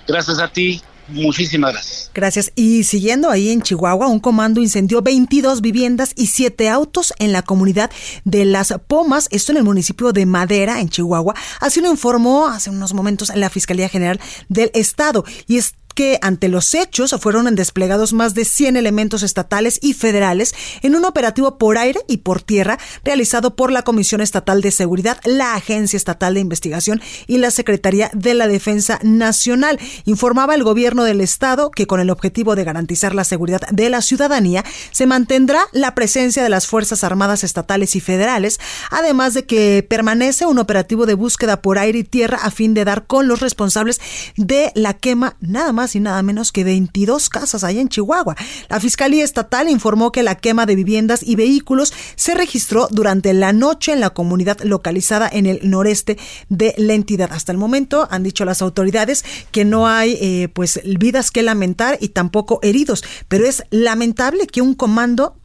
[0.08, 0.82] Gracias a ti.
[1.08, 2.12] Muchísimas gracias.
[2.13, 2.51] Gracias.
[2.56, 7.41] Y siguiendo ahí en Chihuahua, un comando incendió 22 viviendas y 7 autos en la
[7.41, 7.91] comunidad
[8.23, 11.34] de Las Pomas, esto en el municipio de Madera, en Chihuahua.
[11.60, 15.25] Así lo informó hace unos momentos la Fiscalía General del Estado.
[15.47, 20.54] Y es que ante los hechos fueron desplegados más de 100 elementos estatales y federales
[20.82, 25.19] en un operativo por aire y por tierra realizado por la Comisión Estatal de Seguridad,
[25.25, 29.80] la Agencia Estatal de Investigación y la Secretaría de la Defensa Nacional.
[30.06, 34.01] Informaba el gobierno del estado que con el objetivo de garantizar la seguridad de la
[34.01, 39.86] ciudadanía se mantendrá la presencia de las Fuerzas Armadas estatales y federales, además de que
[39.88, 43.39] permanece un operativo de búsqueda por aire y tierra a fin de dar con los
[43.39, 43.99] responsables
[44.38, 48.36] de la quema nada más más y nada menos que 22 casas allá en Chihuahua.
[48.70, 53.52] La Fiscalía Estatal informó que la quema de viviendas y vehículos se registró durante la
[53.52, 57.32] noche en la comunidad localizada en el noreste de la entidad.
[57.34, 61.98] Hasta el momento han dicho las autoridades que no hay eh, pues vidas que lamentar
[62.00, 65.36] y tampoco heridos, pero es lamentable que un comando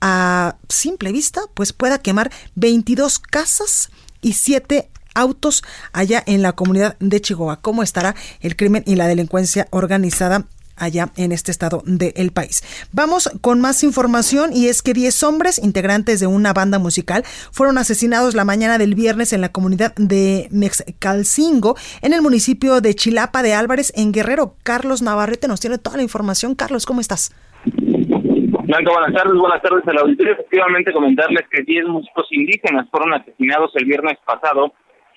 [0.00, 3.90] a simple vista pues pueda quemar 22 casas
[4.22, 7.60] y 7 autos allá en la comunidad de Chihuahua.
[7.60, 10.46] ¿Cómo estará el crimen y la delincuencia organizada
[10.78, 12.62] allá en este estado del país.
[12.92, 17.78] Vamos con más información y es que 10 hombres integrantes de una banda musical fueron
[17.78, 23.42] asesinados la mañana del viernes en la comunidad de Mexcalcingo en el municipio de Chilapa
[23.42, 24.54] de Álvarez en Guerrero.
[24.62, 26.54] Carlos Navarrete nos tiene toda la información.
[26.54, 27.34] Carlos, ¿cómo estás?
[27.64, 30.34] Buenas tardes, buenas tardes a la auditoría.
[30.34, 34.72] Efectivamente, comentarles que 10 músicos indígenas fueron asesinados el viernes pasado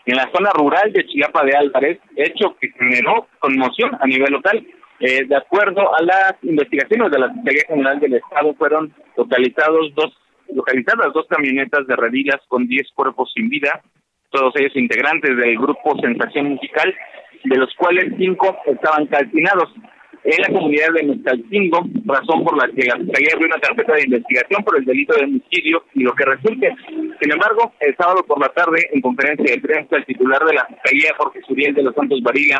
[0.05, 4.65] en la zona rural de Chilapa de Álvarez, hecho que generó conmoción a nivel local.
[4.99, 10.15] Eh, de acuerdo a las investigaciones de la Fiscalía General del Estado, fueron localizados dos,
[10.53, 13.81] localizadas dos camionetas de redilas con 10 cuerpos sin vida,
[14.29, 16.95] todos ellos integrantes del grupo Sensación Musical,
[17.43, 19.73] de los cuales cinco estaban calcinados
[20.23, 24.03] en la comunidad de Mezcalcingo, razón por la que la Fiscalía abrió una carpeta de
[24.03, 26.75] investigación por el delito de homicidio y lo que resulte.
[27.19, 30.65] Sin embargo, el sábado por la tarde, en conferencia de prensa, el titular de la
[30.65, 32.59] Fiscalía, Jorge Suriel de los Santos Varilla,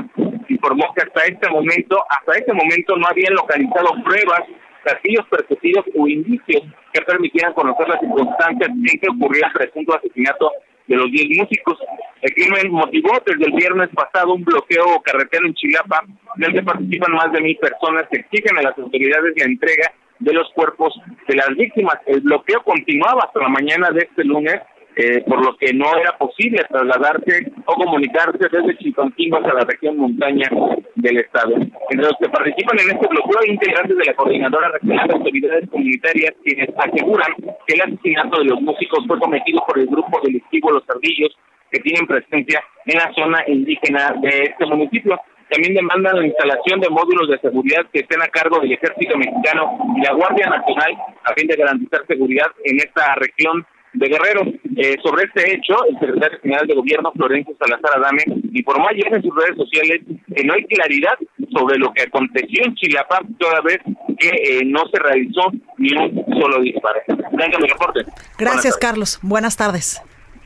[0.50, 4.42] informó que hasta este momento, hasta este momento no habían localizado pruebas,
[4.84, 10.52] castillos percutidos o indicios que permitieran conocer las circunstancias en que ocurrió el presunto asesinato
[10.92, 11.80] de los 10 músicos.
[12.22, 16.04] El crimen motivó desde el viernes pasado un bloqueo carretero en Chilapa,
[16.36, 20.48] donde participan más de mil personas que exigen a las autoridades la entrega de los
[20.54, 20.94] cuerpos
[21.28, 21.96] de las víctimas.
[22.06, 24.60] El bloqueo continuaba hasta la mañana de este lunes
[24.96, 29.98] eh, por lo que no era posible trasladarse o comunicarse desde Chilpancingo hasta la región
[29.98, 30.50] montaña
[30.96, 31.56] del estado.
[31.56, 35.70] Entre los que participan en este bloqueo hay integrantes de la Coordinadora Regional de Autoridades
[35.70, 37.32] Comunitarias quienes aseguran
[37.66, 41.38] que el asesinato de los músicos fue cometido por el grupo delictivo Los Ardillos
[41.72, 45.20] que tienen presencia en la zona indígena de este municipio.
[45.50, 49.78] También demandan la instalación de módulos de seguridad que estén a cargo del Ejército Mexicano
[49.98, 54.42] y la Guardia Nacional a fin de garantizar seguridad en esta región de Guerrero.
[54.78, 58.24] Eh, sobre este hecho, el secretario general de gobierno, Florencio Salazar Adame,
[58.54, 60.02] informó ayer en sus redes sociales
[60.36, 61.18] que no hay claridad
[61.52, 63.80] sobre lo que aconteció en Chilapa, toda vez
[64.18, 67.00] que eh, no se realizó ni un solo disparo.
[67.32, 68.02] Venga, mi reporte.
[68.38, 69.20] Gracias, Carlos.
[69.22, 70.02] Buenas tardes.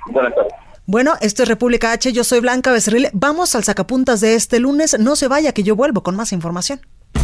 [0.08, 0.54] Buenas tardes.
[0.88, 3.08] Bueno, esto es República H, yo soy Blanca Becerril.
[3.14, 4.98] Vamos al sacapuntas de este lunes.
[5.00, 6.80] No se vaya, que yo vuelvo con más información.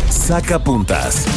[0.09, 1.27] Sacapuntas.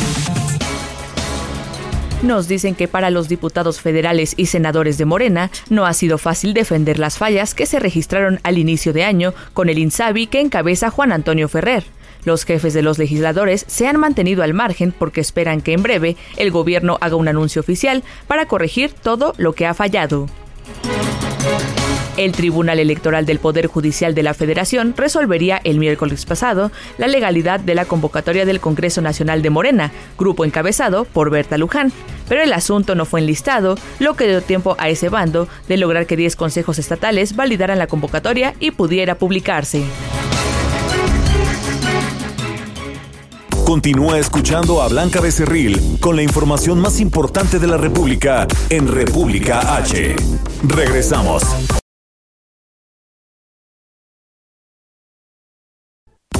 [2.25, 6.55] Nos dicen que para los diputados federales y senadores de Morena no ha sido fácil
[6.55, 10.89] defender las fallas que se registraron al inicio de año con el INSABI que encabeza
[10.89, 11.85] Juan Antonio Ferrer.
[12.25, 16.17] Los jefes de los legisladores se han mantenido al margen porque esperan que en breve
[16.39, 20.27] el gobierno haga un anuncio oficial para corregir todo lo que ha fallado.
[22.17, 27.59] El Tribunal Electoral del Poder Judicial de la Federación resolvería el miércoles pasado la legalidad
[27.59, 31.93] de la convocatoria del Congreso Nacional de Morena, grupo encabezado por Berta Luján.
[32.29, 36.07] Pero el asunto no fue enlistado, lo que dio tiempo a ese bando de lograr
[36.07, 39.83] que 10 consejos estatales validaran la convocatoria y pudiera publicarse.
[43.65, 49.77] Continúa escuchando a Blanca Becerril con la información más importante de la República en República
[49.77, 50.15] H.
[50.69, 51.43] Regresamos.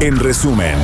[0.00, 0.74] En resumen.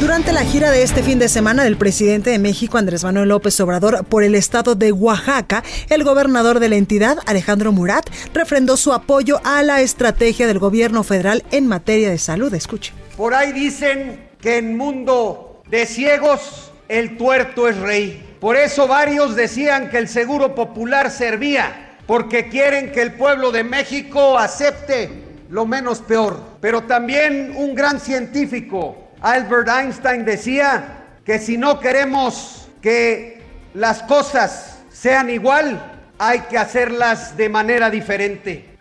[0.00, 3.58] Durante la gira de este fin de semana del presidente de México, Andrés Manuel López
[3.60, 8.92] Obrador, por el estado de Oaxaca, el gobernador de la entidad, Alejandro Murat, refrendó su
[8.92, 12.52] apoyo a la estrategia del gobierno federal en materia de salud.
[12.54, 12.92] Escuche.
[13.16, 18.36] Por ahí dicen que en mundo de ciegos el tuerto es rey.
[18.40, 23.64] Por eso varios decían que el seguro popular servía, porque quieren que el pueblo de
[23.64, 26.40] México acepte lo menos peor.
[26.60, 33.42] Pero también un gran científico, Albert Einstein, decía que si no queremos que
[33.74, 38.73] las cosas sean igual, hay que hacerlas de manera diferente.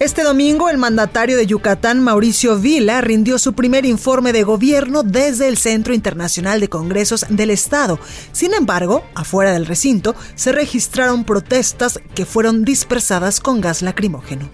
[0.00, 5.46] Este domingo, el mandatario de Yucatán, Mauricio Vila, rindió su primer informe de gobierno desde
[5.46, 7.98] el Centro Internacional de Congresos del Estado.
[8.32, 14.48] Sin embargo, afuera del recinto, se registraron protestas que fueron dispersadas con gas lacrimógeno.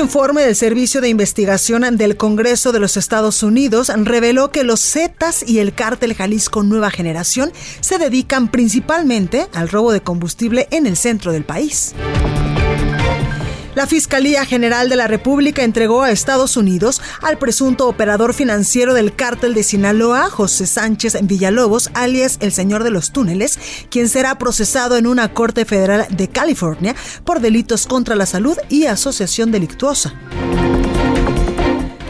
[0.00, 5.46] Informe del Servicio de Investigación del Congreso de los Estados Unidos reveló que los Zetas
[5.46, 10.96] y el cártel Jalisco Nueva Generación se dedican principalmente al robo de combustible en el
[10.96, 11.94] centro del país.
[13.74, 19.14] La Fiscalía General de la República entregó a Estados Unidos al presunto operador financiero del
[19.14, 24.96] cártel de Sinaloa, José Sánchez Villalobos, alias el Señor de los Túneles, quien será procesado
[24.96, 30.14] en una corte federal de California por delitos contra la salud y asociación delictuosa.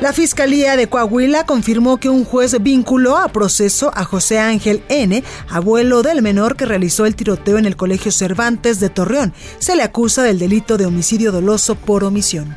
[0.01, 5.23] La Fiscalía de Coahuila confirmó que un juez vinculó a proceso a José Ángel N.,
[5.51, 9.35] abuelo del menor que realizó el tiroteo en el Colegio Cervantes de Torreón.
[9.59, 12.55] Se le acusa del delito de homicidio doloso por omisión.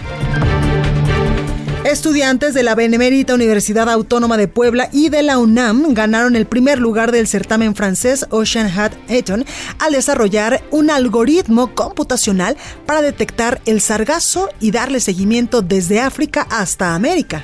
[1.86, 6.80] Estudiantes de la Benemérita Universidad Autónoma de Puebla y de la UNAM ganaron el primer
[6.80, 9.46] lugar del certamen francés Ocean Hat Eton
[9.80, 16.96] al desarrollar un algoritmo computacional para detectar el sargazo y darle seguimiento desde África hasta
[16.96, 17.43] América.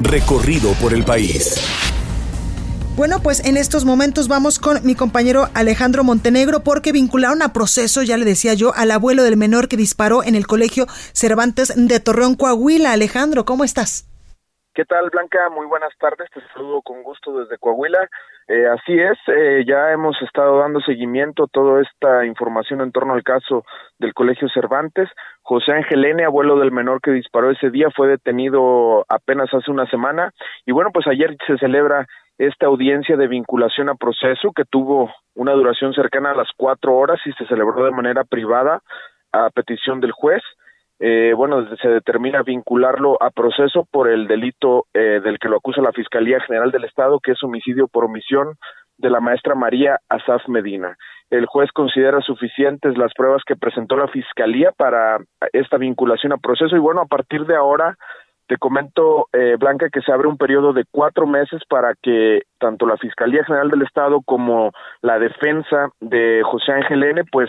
[0.00, 1.56] Recorrido por el país.
[2.94, 8.02] Bueno, pues en estos momentos vamos con mi compañero Alejandro Montenegro porque vincularon a proceso,
[8.02, 12.00] ya le decía yo, al abuelo del menor que disparó en el colegio Cervantes de
[12.00, 12.92] Torreón, Coahuila.
[12.92, 14.06] Alejandro, ¿cómo estás?
[14.74, 15.48] ¿Qué tal, Blanca?
[15.50, 16.28] Muy buenas tardes.
[16.32, 18.08] Te saludo con gusto desde Coahuila.
[18.48, 23.14] Eh, así es, eh, ya hemos estado dando seguimiento a toda esta información en torno
[23.14, 23.64] al caso
[23.98, 25.08] del Colegio Cervantes.
[25.42, 29.86] José Ángel N., abuelo del menor que disparó ese día, fue detenido apenas hace una
[29.86, 30.32] semana.
[30.66, 32.06] Y bueno, pues ayer se celebra
[32.46, 37.20] esta audiencia de vinculación a proceso que tuvo una duración cercana a las cuatro horas
[37.24, 38.80] y se celebró de manera privada
[39.30, 40.42] a petición del juez.
[40.98, 45.82] Eh, bueno, se determina vincularlo a proceso por el delito eh, del que lo acusa
[45.82, 48.56] la Fiscalía General del Estado, que es homicidio por omisión
[48.98, 50.96] de la maestra María Asaf Medina.
[51.30, 55.18] El juez considera suficientes las pruebas que presentó la Fiscalía para
[55.52, 57.96] esta vinculación a proceso y bueno, a partir de ahora
[58.52, 62.84] te comento, eh, Blanca, que se abre un periodo de cuatro meses para que tanto
[62.84, 67.48] la Fiscalía General del Estado como la defensa de José Ángel N., pues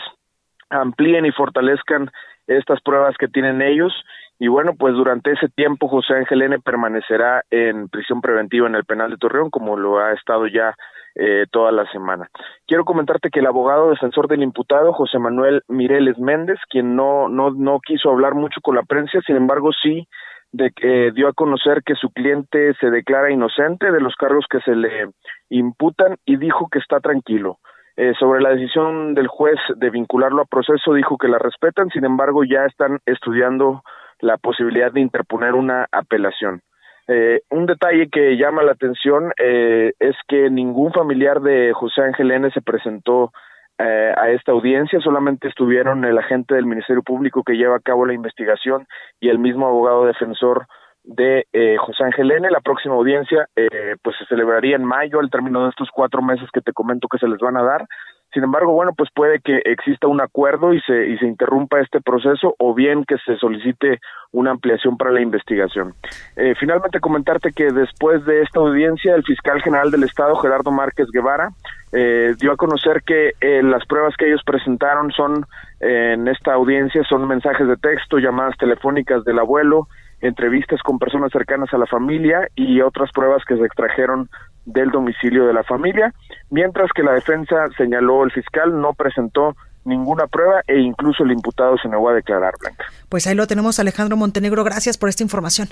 [0.69, 2.09] amplíen y fortalezcan
[2.47, 3.91] estas pruebas que tienen ellos.
[4.39, 6.57] Y bueno, pues durante ese tiempo José Ángel N.
[6.59, 10.73] permanecerá en prisión preventiva en el penal de Torreón, como lo ha estado ya
[11.15, 12.29] eh, toda la semana.
[12.65, 17.51] Quiero comentarte que el abogado defensor del imputado, José Manuel Mireles Méndez, quien no, no,
[17.51, 20.07] no quiso hablar mucho con la prensa, sin embargo sí
[20.53, 24.61] de que dio a conocer que su cliente se declara inocente de los cargos que
[24.61, 25.09] se le
[25.49, 27.57] imputan y dijo que está tranquilo.
[27.95, 32.05] Eh, sobre la decisión del juez de vincularlo a proceso, dijo que la respetan, sin
[32.05, 33.83] embargo ya están estudiando
[34.19, 36.61] la posibilidad de interponer una apelación.
[37.07, 42.31] Eh, un detalle que llama la atención eh, es que ningún familiar de José Ángel
[42.31, 43.31] N se presentó
[43.79, 44.99] eh, a esta audiencia.
[44.99, 48.87] Solamente estuvieron el agente del Ministerio Público que lleva a cabo la investigación
[49.19, 50.67] y el mismo abogado defensor
[51.03, 52.49] de eh, José Ángel N.
[52.49, 56.49] La próxima audiencia eh, pues se celebraría en mayo al término de estos cuatro meses
[56.53, 57.85] que te comento que se les van a dar.
[58.33, 62.01] Sin embargo, bueno, pues puede que exista un acuerdo y se, y se interrumpa este
[62.01, 63.99] proceso o bien que se solicite
[64.31, 65.93] una ampliación para la investigación.
[66.35, 71.07] Eh, finalmente, comentarte que después de esta audiencia, el fiscal general del Estado, Gerardo Márquez
[71.13, 71.49] Guevara,
[71.91, 75.45] eh, dio a conocer que eh, las pruebas que ellos presentaron son,
[75.79, 79.87] en esta audiencia, son mensajes de texto, llamadas telefónicas del abuelo,
[80.23, 84.29] entrevistas con personas cercanas a la familia y otras pruebas que se extrajeron
[84.65, 86.13] del domicilio de la familia,
[86.49, 91.77] mientras que la defensa señaló el fiscal no presentó ninguna prueba e incluso el imputado
[91.77, 92.85] se negó a declarar, Blanca.
[93.09, 94.63] Pues ahí lo tenemos, Alejandro Montenegro.
[94.63, 95.67] Gracias por esta información.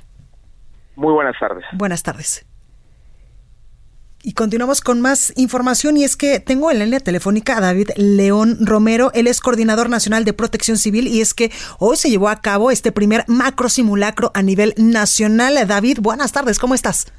[0.97, 1.63] Muy buenas tardes.
[1.71, 2.45] Buenas tardes.
[4.23, 7.89] Y continuamos con más información y es que tengo en la línea telefónica a David
[7.97, 11.49] León Romero, él es coordinador nacional de protección civil y es que
[11.79, 15.55] hoy se llevó a cabo este primer macro simulacro a nivel nacional.
[15.67, 17.11] David, buenas tardes, ¿cómo estás?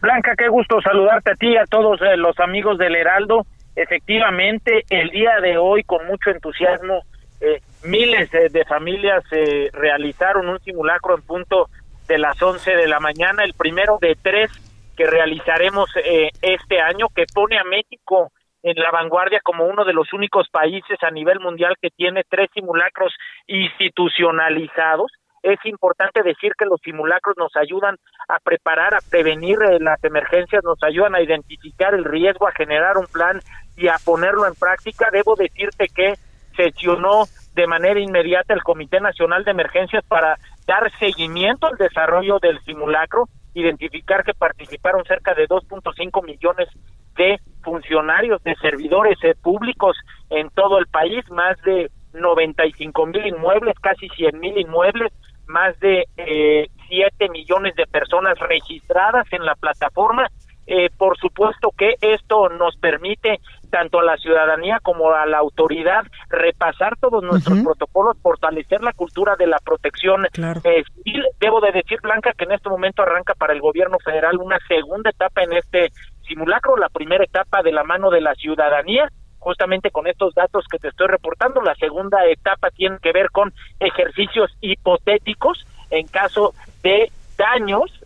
[0.00, 3.44] Blanca, qué gusto saludarte a ti y a todos eh, los amigos del Heraldo.
[3.76, 7.02] Efectivamente, el día de hoy con mucho entusiasmo
[7.42, 11.68] eh, miles de, familias eh, realizaron un simulacro en punto
[12.08, 14.50] de las 11 de la mañana, el primero de tres
[14.98, 18.32] que realizaremos eh, este año, que pone a México
[18.64, 22.50] en la vanguardia como uno de los únicos países a nivel mundial que tiene tres
[22.52, 23.14] simulacros
[23.46, 25.12] institucionalizados.
[25.40, 27.94] Es importante decir que los simulacros nos ayudan
[28.28, 32.98] a preparar, a prevenir eh, las emergencias, nos ayudan a identificar el riesgo, a generar
[32.98, 33.38] un plan
[33.76, 35.10] y a ponerlo en práctica.
[35.12, 36.14] Debo decirte que
[36.56, 42.60] sesionó de manera inmediata el Comité Nacional de Emergencias para dar seguimiento al desarrollo del
[42.64, 43.28] simulacro
[43.60, 46.68] identificar que participaron cerca de 2.5 millones
[47.16, 49.96] de funcionarios, de servidores eh, públicos
[50.30, 55.12] en todo el país, más de 95 mil inmuebles, casi 100 mil inmuebles,
[55.46, 60.28] más de eh, 7 millones de personas registradas en la plataforma.
[60.70, 63.40] Eh, por supuesto que esto nos permite
[63.70, 69.34] tanto a la ciudadanía como a la autoridad repasar todos nuestros protocolos, fortalecer la cultura
[69.36, 71.24] de la protección eh, civil.
[71.40, 75.08] Debo de decir, Blanca, que en este momento arranca para el gobierno federal una segunda
[75.08, 75.88] etapa en este
[76.26, 79.08] simulacro, la primera etapa de la mano de la ciudadanía,
[79.38, 81.62] justamente con estos datos que te estoy reportando.
[81.62, 86.52] La segunda etapa tiene que ver con ejercicios hipotéticos en caso
[86.82, 87.97] de daños,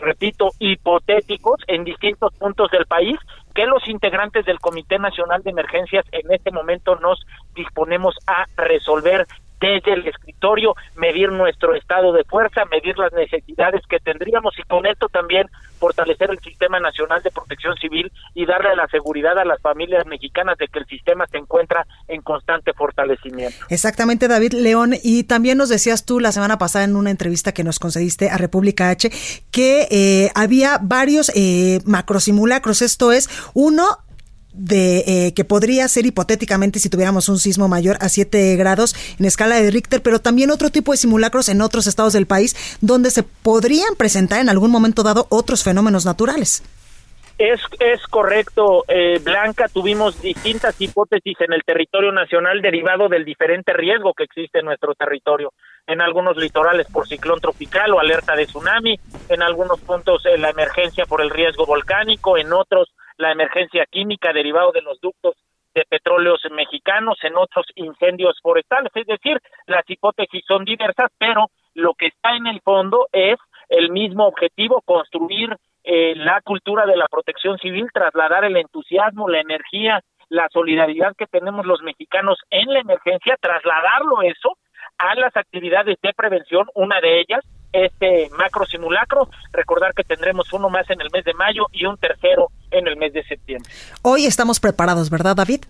[0.00, 3.18] repito, hipotéticos en distintos puntos del país
[3.54, 9.26] que los integrantes del Comité Nacional de Emergencias en este momento nos disponemos a resolver
[9.60, 14.86] desde el escritorio, medir nuestro estado de fuerza, medir las necesidades que tendríamos y con
[14.86, 15.48] esto también
[15.78, 20.56] fortalecer el Sistema Nacional de Protección Civil y darle la seguridad a las familias mexicanas
[20.58, 23.66] de que el sistema se encuentra en constante fortalecimiento.
[23.68, 24.94] Exactamente, David León.
[25.02, 28.38] Y también nos decías tú la semana pasada en una entrevista que nos concediste a
[28.38, 29.10] República H
[29.50, 32.82] que eh, había varios eh, macrosimulacros.
[32.82, 33.98] Esto es, uno
[34.56, 39.26] de eh, que podría ser hipotéticamente si tuviéramos un sismo mayor a 7 grados en
[39.26, 43.10] escala de Richter, pero también otro tipo de simulacros en otros estados del país donde
[43.10, 46.62] se podrían presentar en algún momento dado otros fenómenos naturales.
[47.38, 49.68] Es, es correcto, eh, Blanca.
[49.68, 54.94] Tuvimos distintas hipótesis en el territorio nacional derivado del diferente riesgo que existe en nuestro
[54.94, 55.52] territorio.
[55.86, 58.98] En algunos litorales por ciclón tropical o alerta de tsunami,
[59.28, 64.32] en algunos puntos eh, la emergencia por el riesgo volcánico, en otros la emergencia química
[64.32, 65.34] derivado de los ductos
[65.74, 68.90] de petróleos mexicanos, en otros incendios forestales.
[68.94, 73.36] Es decir, las hipótesis son diversas, pero lo que está en el fondo es
[73.68, 75.54] el mismo objetivo, construir
[75.84, 81.26] eh, la cultura de la protección civil, trasladar el entusiasmo, la energía, la solidaridad que
[81.26, 84.56] tenemos los mexicanos en la emergencia, trasladarlo eso
[84.98, 89.28] a las actividades de prevención, una de ellas este macro simulacro.
[89.52, 92.96] Recordar que tendremos uno más en el mes de mayo y un tercero en el
[92.96, 93.70] mes de septiembre.
[94.02, 95.64] Hoy estamos preparados, ¿verdad, David?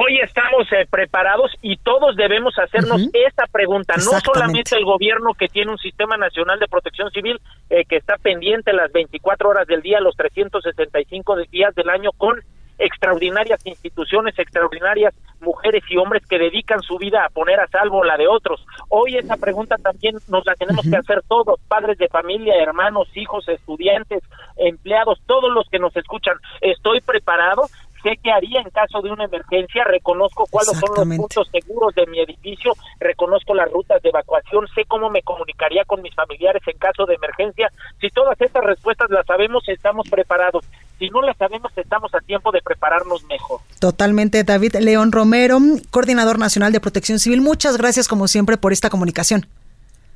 [0.00, 5.48] Hoy estamos eh, preparados y todos debemos hacernos esta pregunta, no solamente el gobierno que
[5.48, 7.40] tiene un sistema nacional de protección civil
[7.70, 12.36] eh, que está pendiente las 24 horas del día, los 365 días del año con
[12.78, 18.16] extraordinarias instituciones, extraordinarias mujeres y hombres que dedican su vida a poner a salvo la
[18.16, 18.64] de otros.
[18.88, 23.48] Hoy esa pregunta también nos la tenemos que hacer todos, padres de familia, hermanos, hijos,
[23.48, 24.22] estudiantes,
[24.56, 26.36] empleados, todos los que nos escuchan.
[26.60, 27.62] ¿Estoy preparado?
[28.02, 32.06] sé qué haría en caso de una emergencia, reconozco cuáles son los puntos seguros de
[32.06, 36.78] mi edificio, reconozco las rutas de evacuación, sé cómo me comunicaría con mis familiares en
[36.78, 37.70] caso de emergencia.
[38.00, 40.64] Si todas estas respuestas las sabemos, estamos preparados.
[40.98, 43.60] Si no las sabemos, estamos a tiempo de prepararnos mejor.
[43.78, 45.58] Totalmente, David León Romero,
[45.90, 47.40] coordinador nacional de protección civil.
[47.40, 49.46] Muchas gracias, como siempre, por esta comunicación.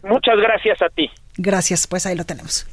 [0.02, 1.10] Muchas gracias a ti.
[1.36, 2.66] Gracias, pues ahí lo tenemos.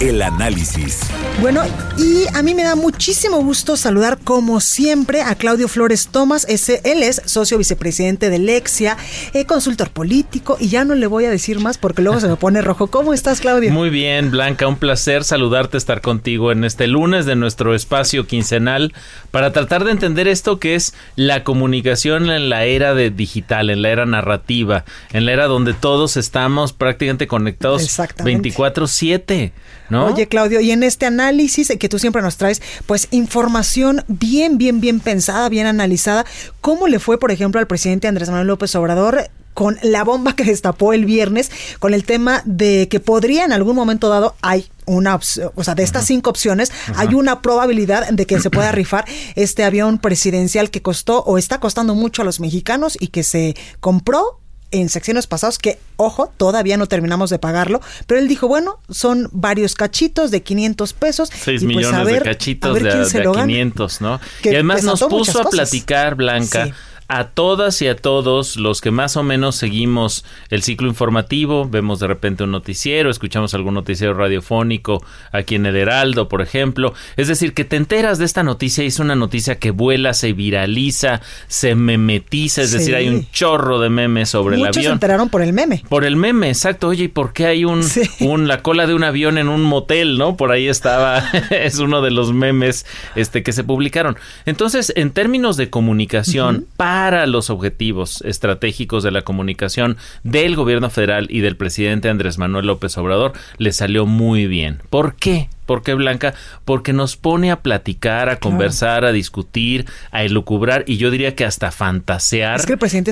[0.00, 1.00] El análisis.
[1.40, 1.64] Bueno,
[1.96, 6.46] y a mí me da muchísimo gusto saludar como siempre a Claudio Flores Tomás.
[6.48, 8.96] Ese, él es socio vicepresidente de Lexia,
[9.34, 12.36] eh, consultor político y ya no le voy a decir más porque luego se me
[12.36, 12.86] pone rojo.
[12.86, 13.72] ¿Cómo estás, Claudio?
[13.72, 18.94] Muy bien, Blanca, un placer saludarte, estar contigo en este lunes de nuestro espacio quincenal
[19.32, 23.82] para tratar de entender esto que es la comunicación en la era de digital, en
[23.82, 29.52] la era narrativa, en la era donde todos estamos prácticamente conectados 24/7.
[29.90, 34.80] Oye, Claudio, y en este análisis que tú siempre nos traes, pues información bien, bien,
[34.80, 36.26] bien pensada, bien analizada,
[36.60, 40.44] ¿cómo le fue, por ejemplo, al presidente Andrés Manuel López Obrador con la bomba que
[40.44, 45.14] destapó el viernes con el tema de que podría en algún momento dado hay una
[45.16, 49.04] opción, o sea, de estas cinco opciones, hay una probabilidad de que se pueda rifar
[49.34, 53.56] este avión presidencial que costó o está costando mucho a los mexicanos y que se
[53.80, 54.40] compró
[54.70, 59.28] en secciones pasadas que, ojo, todavía no terminamos de pagarlo, pero él dijo, bueno, son
[59.32, 61.30] varios cachitos de 500 pesos.
[61.32, 64.20] 6 pues, millones de cachitos de, de 500, ¿no?
[64.44, 66.70] y además nos puso a platicar, Blanca,
[67.08, 72.00] a todas y a todos los que más o menos seguimos el ciclo informativo, vemos
[72.00, 75.02] de repente un noticiero, escuchamos algún noticiero radiofónico
[75.32, 76.92] aquí en el Heraldo, por ejemplo.
[77.16, 80.34] Es decir, que te enteras de esta noticia y es una noticia que vuela, se
[80.34, 84.84] viraliza, se memetiza, es decir, hay un chorro de memes sobre el avión.
[84.84, 85.82] se enteraron por el meme.
[85.88, 86.88] Por el meme, exacto.
[86.88, 87.80] Oye, ¿y por qué hay un,
[88.20, 90.36] un la cola de un avión en un motel, no?
[90.36, 92.84] Por ahí estaba, es uno de los memes
[93.14, 94.16] este que se publicaron.
[94.44, 101.26] Entonces, en términos de comunicación, para los objetivos estratégicos de la comunicación del gobierno federal
[101.30, 104.80] y del presidente Andrés Manuel López Obrador, le salió muy bien.
[104.90, 105.48] ¿Por qué?
[105.64, 106.34] ¿Por qué Blanca?
[106.64, 111.44] Porque nos pone a platicar, a conversar, a discutir, a elucubrar y yo diría que
[111.44, 112.62] hasta fantasear.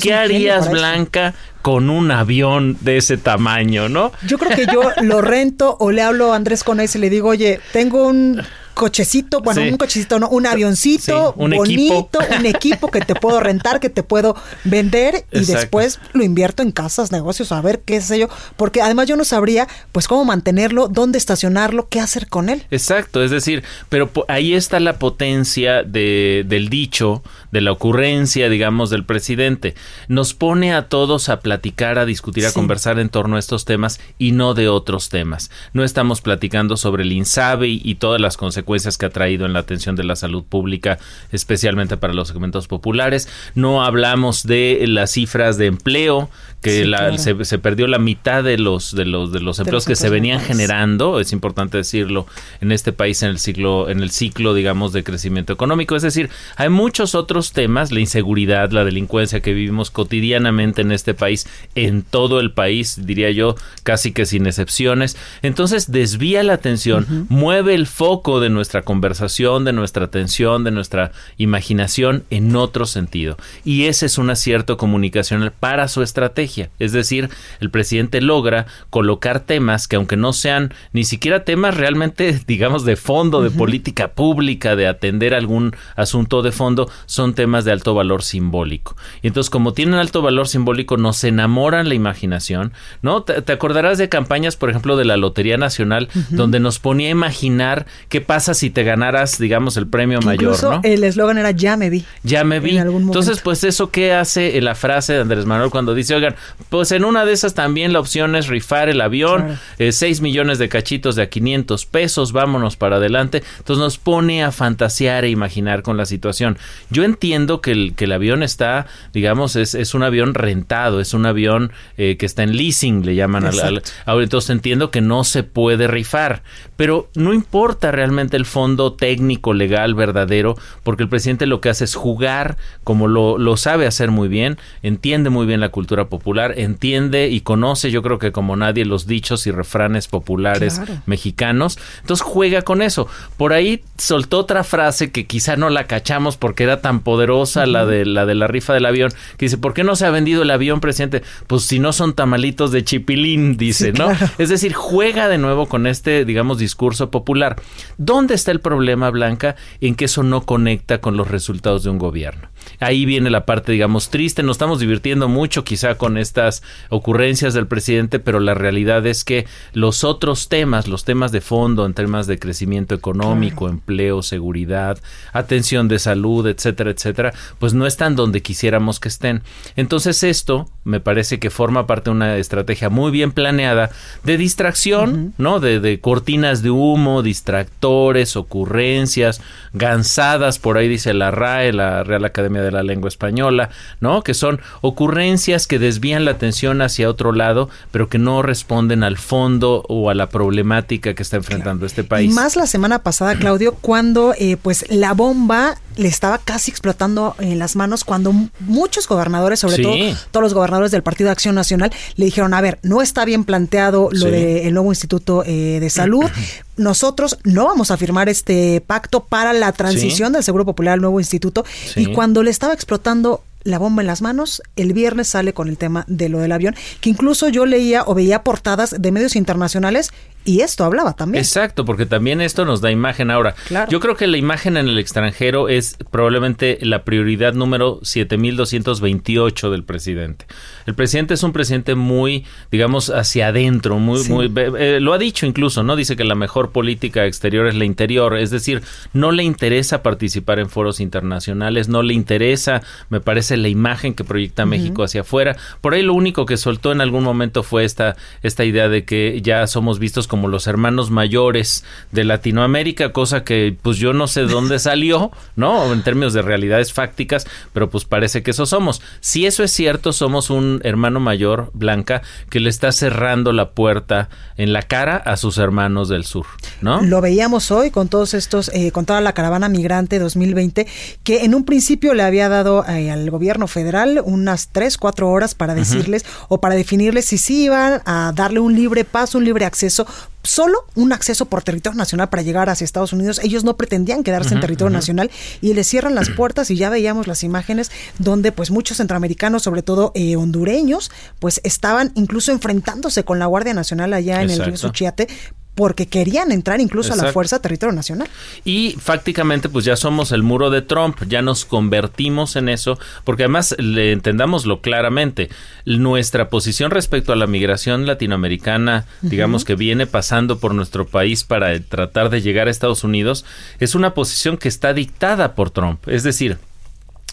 [0.00, 4.10] ¿Qué harías, Blanca, con un avión de ese tamaño, no?
[4.26, 7.28] Yo creo que yo lo rento o le hablo a Andrés Conés y le digo,
[7.28, 8.42] oye, tengo un
[8.76, 12.38] cochecito, bueno, un cochecito, no, un avioncito un bonito, equipo.
[12.38, 16.72] un equipo que te puedo rentar, que te puedo vender y después lo invierto en
[16.72, 20.88] casas, negocios, a ver qué sé yo, porque además yo no sabría pues cómo mantenerlo,
[20.88, 22.66] dónde estacionarlo, qué hacer con él.
[22.70, 27.22] Exacto, es decir, pero ahí está la potencia de, del dicho,
[27.56, 29.74] de la ocurrencia, digamos, del presidente.
[30.08, 33.98] Nos pone a todos a platicar, a discutir, a conversar en torno a estos temas
[34.18, 35.50] y no de otros temas.
[35.72, 39.60] No estamos platicando sobre el INSABE y todas las consecuencias que ha traído en la
[39.60, 40.98] atención de la salud pública,
[41.32, 43.26] especialmente para los segmentos populares.
[43.54, 46.28] No hablamos de las cifras de empleo,
[46.66, 50.40] que se, perdió la mitad de los de los de los empleos que se venían
[50.40, 52.26] generando, es importante decirlo,
[52.60, 56.30] en este país en el ciclo en el ciclo digamos de crecimiento económico, es decir,
[56.56, 62.02] hay muchos otros temas, la inseguridad, la delincuencia que vivimos cotidianamente en este país, en
[62.02, 65.16] todo el país, diría yo, casi que sin excepciones.
[65.42, 71.12] Entonces, desvía la atención, mueve el foco de nuestra conversación, de nuestra atención, de nuestra
[71.36, 73.36] imaginación en otro sentido.
[73.64, 76.55] Y ese es un acierto comunicacional para su estrategia.
[76.78, 77.30] Es decir,
[77.60, 82.96] el presidente logra colocar temas que aunque no sean ni siquiera temas realmente, digamos, de
[82.96, 88.22] fondo, de política pública, de atender algún asunto de fondo, son temas de alto valor
[88.22, 88.96] simbólico.
[89.22, 93.22] Y entonces, como tienen alto valor simbólico, nos enamoran la imaginación, ¿no?
[93.22, 97.86] Te, acordarás de campañas, por ejemplo, de la Lotería Nacional, donde nos ponía a imaginar
[98.08, 100.80] qué pasa si te ganaras, digamos, el premio mayor, ¿no?
[100.82, 102.04] El eslogan era ya me vi.
[102.22, 102.78] Ya me vi.
[102.78, 106.34] Entonces, pues eso qué hace la frase de Andrés Manuel cuando dice, oigan,
[106.68, 110.58] pues en una de esas también la opción es rifar el avión, 6 eh, millones
[110.58, 113.42] de cachitos de a 500 pesos, vámonos para adelante.
[113.58, 116.58] Entonces nos pone a fantasear e imaginar con la situación.
[116.90, 121.14] Yo entiendo que el, que el avión está, digamos, es, es un avión rentado, es
[121.14, 125.24] un avión eh, que está en leasing, le llaman al, al, Entonces entiendo que no
[125.24, 126.42] se puede rifar,
[126.76, 131.84] pero no importa realmente el fondo técnico, legal, verdadero, porque el presidente lo que hace
[131.84, 136.25] es jugar como lo, lo sabe hacer muy bien, entiende muy bien la cultura popular,
[136.56, 142.24] entiende y conoce, yo creo que como nadie, los dichos y refranes populares mexicanos, entonces
[142.24, 143.08] juega con eso.
[143.36, 147.86] Por ahí soltó otra frase que quizá no la cachamos porque era tan poderosa la
[147.86, 150.42] de la de la rifa del avión, que dice, ¿por qué no se ha vendido
[150.42, 151.22] el avión, presidente?
[151.46, 154.08] Pues si no son tamalitos de chipilín, dice, ¿no?
[154.38, 157.56] Es decir, juega de nuevo con este, digamos, discurso popular.
[157.98, 159.56] ¿Dónde está el problema, Blanca?
[159.80, 162.48] En que eso no conecta con los resultados de un gobierno.
[162.80, 164.42] Ahí viene la parte, digamos, triste.
[164.42, 169.46] Nos estamos divirtiendo mucho quizá con estas ocurrencias del presidente, pero la realidad es que
[169.72, 174.98] los otros temas, los temas de fondo en temas de crecimiento económico, empleo, seguridad,
[175.32, 179.42] atención de salud, etcétera, etcétera, pues no están donde quisiéramos que estén.
[179.76, 183.90] Entonces esto me parece que forma parte de una estrategia muy bien planeada
[184.24, 185.60] de distracción, ¿no?
[185.60, 189.40] De, de cortinas de humo, distractor ocurrencias,
[189.72, 194.22] gansadas, por ahí dice la RAE, la Real Academia de la Lengua Española, ¿no?
[194.22, 199.16] Que son ocurrencias que desvían la atención hacia otro lado, pero que no responden al
[199.16, 202.30] fondo o a la problemática que está enfrentando este país.
[202.30, 207.34] Y más la semana pasada, Claudio, cuando eh, pues la bomba le estaba casi explotando
[207.38, 209.94] en las manos cuando muchos gobernadores, sobre todo
[210.30, 213.44] todos los gobernadores del Partido de Acción Nacional, le dijeron, a ver, no está bien
[213.44, 216.24] planteado lo del nuevo Instituto eh, de Salud,
[216.76, 221.18] nosotros no vamos a firmar este pacto para la transición del Seguro Popular al nuevo
[221.20, 221.64] instituto.
[221.94, 225.76] Y cuando le estaba explotando la bomba en las manos, el viernes sale con el
[225.76, 230.10] tema de lo del avión, que incluso yo leía o veía portadas de medios internacionales
[230.46, 231.42] y esto hablaba también.
[231.42, 233.54] Exacto, porque también esto nos da imagen ahora.
[233.88, 239.84] Yo creo que la imagen en el extranjero es probablemente la prioridad número 7228 del
[239.84, 240.46] presidente.
[240.86, 245.46] El presidente es un presidente muy, digamos, hacia adentro, muy, muy, eh, lo ha dicho
[245.46, 245.96] incluso, ¿no?
[245.96, 248.82] Dice que la mejor política exterior es la interior, es decir,
[249.12, 254.22] no le interesa participar en foros internacionales, no le interesa, me parece, la imagen que
[254.22, 255.56] proyecta México hacia afuera.
[255.80, 259.40] Por ahí lo único que soltó en algún momento fue esta, esta idea de que
[259.42, 261.82] ya somos vistos como como los hermanos mayores
[262.12, 265.90] de Latinoamérica, cosa que pues yo no sé dónde salió, ¿no?
[265.94, 269.00] En términos de realidades fácticas, pero pues parece que eso somos.
[269.20, 272.20] Si eso es cierto, somos un hermano mayor, Blanca,
[272.50, 274.28] que le está cerrando la puerta
[274.58, 276.44] en la cara a sus hermanos del sur,
[276.82, 277.00] ¿no?
[277.00, 280.86] Lo veíamos hoy con todos estos, eh, con toda la caravana migrante 2020,
[281.24, 285.54] que en un principio le había dado eh, al gobierno federal unas tres, cuatro horas
[285.54, 289.64] para decirles o para definirles si sí iban a darle un libre paso, un libre
[289.64, 290.06] acceso
[290.42, 293.40] solo un acceso por territorio nacional para llegar hacia Estados Unidos.
[293.42, 297.26] Ellos no pretendían quedarse en territorio nacional y les cierran las puertas y ya veíamos
[297.26, 303.38] las imágenes donde pues muchos centroamericanos, sobre todo eh, hondureños, pues estaban incluso enfrentándose con
[303.38, 305.28] la Guardia Nacional allá en el río Suchiate
[305.76, 308.28] porque querían entrar incluso a la fuerza territorio nacional.
[308.64, 313.44] Y fácticamente pues ya somos el muro de Trump, ya nos convertimos en eso, porque
[313.44, 315.50] además le entendámoslo claramente,
[315.84, 321.78] nuestra posición respecto a la migración latinoamericana, digamos que viene pasando por nuestro país para
[321.78, 323.44] tratar de llegar a Estados Unidos,
[323.78, 326.56] es una posición que está dictada por Trump, es decir,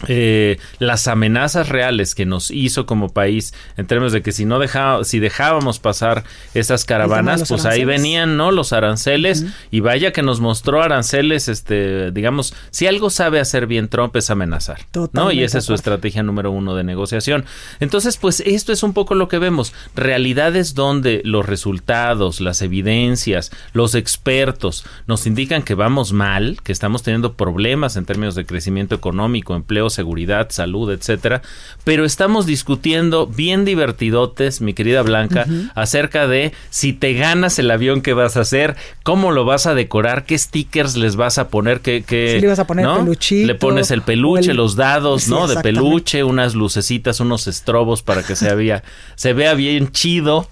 [0.08, 4.58] eh, las amenazas reales que nos hizo como país en términos de que si no
[4.58, 8.50] dejaba, si dejábamos pasar esas caravanas, pues ahí venían, ¿no?
[8.50, 13.88] Los aranceles y vaya que nos mostró aranceles, este, digamos, si algo sabe hacer bien
[13.88, 14.80] Trump es amenazar,
[15.12, 15.30] ¿no?
[15.30, 17.44] Y esa es su estrategia número uno de negociación.
[17.78, 23.52] Entonces, pues esto es un poco lo que vemos, realidades donde los resultados, las evidencias,
[23.72, 28.96] los expertos nos indican que vamos mal, que estamos teniendo problemas en términos de crecimiento
[28.96, 31.42] económico, empleo seguridad, salud, etcétera.
[31.84, 38.00] Pero estamos discutiendo bien divertidotes, mi querida Blanca, acerca de si te ganas el avión
[38.00, 41.80] que vas a hacer, cómo lo vas a decorar, qué stickers les vas a poner,
[41.80, 42.86] qué, qué le vas a poner
[43.30, 45.46] Le pones el peluche, los dados, ¿no?
[45.46, 48.82] De peluche, unas lucecitas, unos estrobos para que se vea,
[49.14, 50.48] se vea bien chido.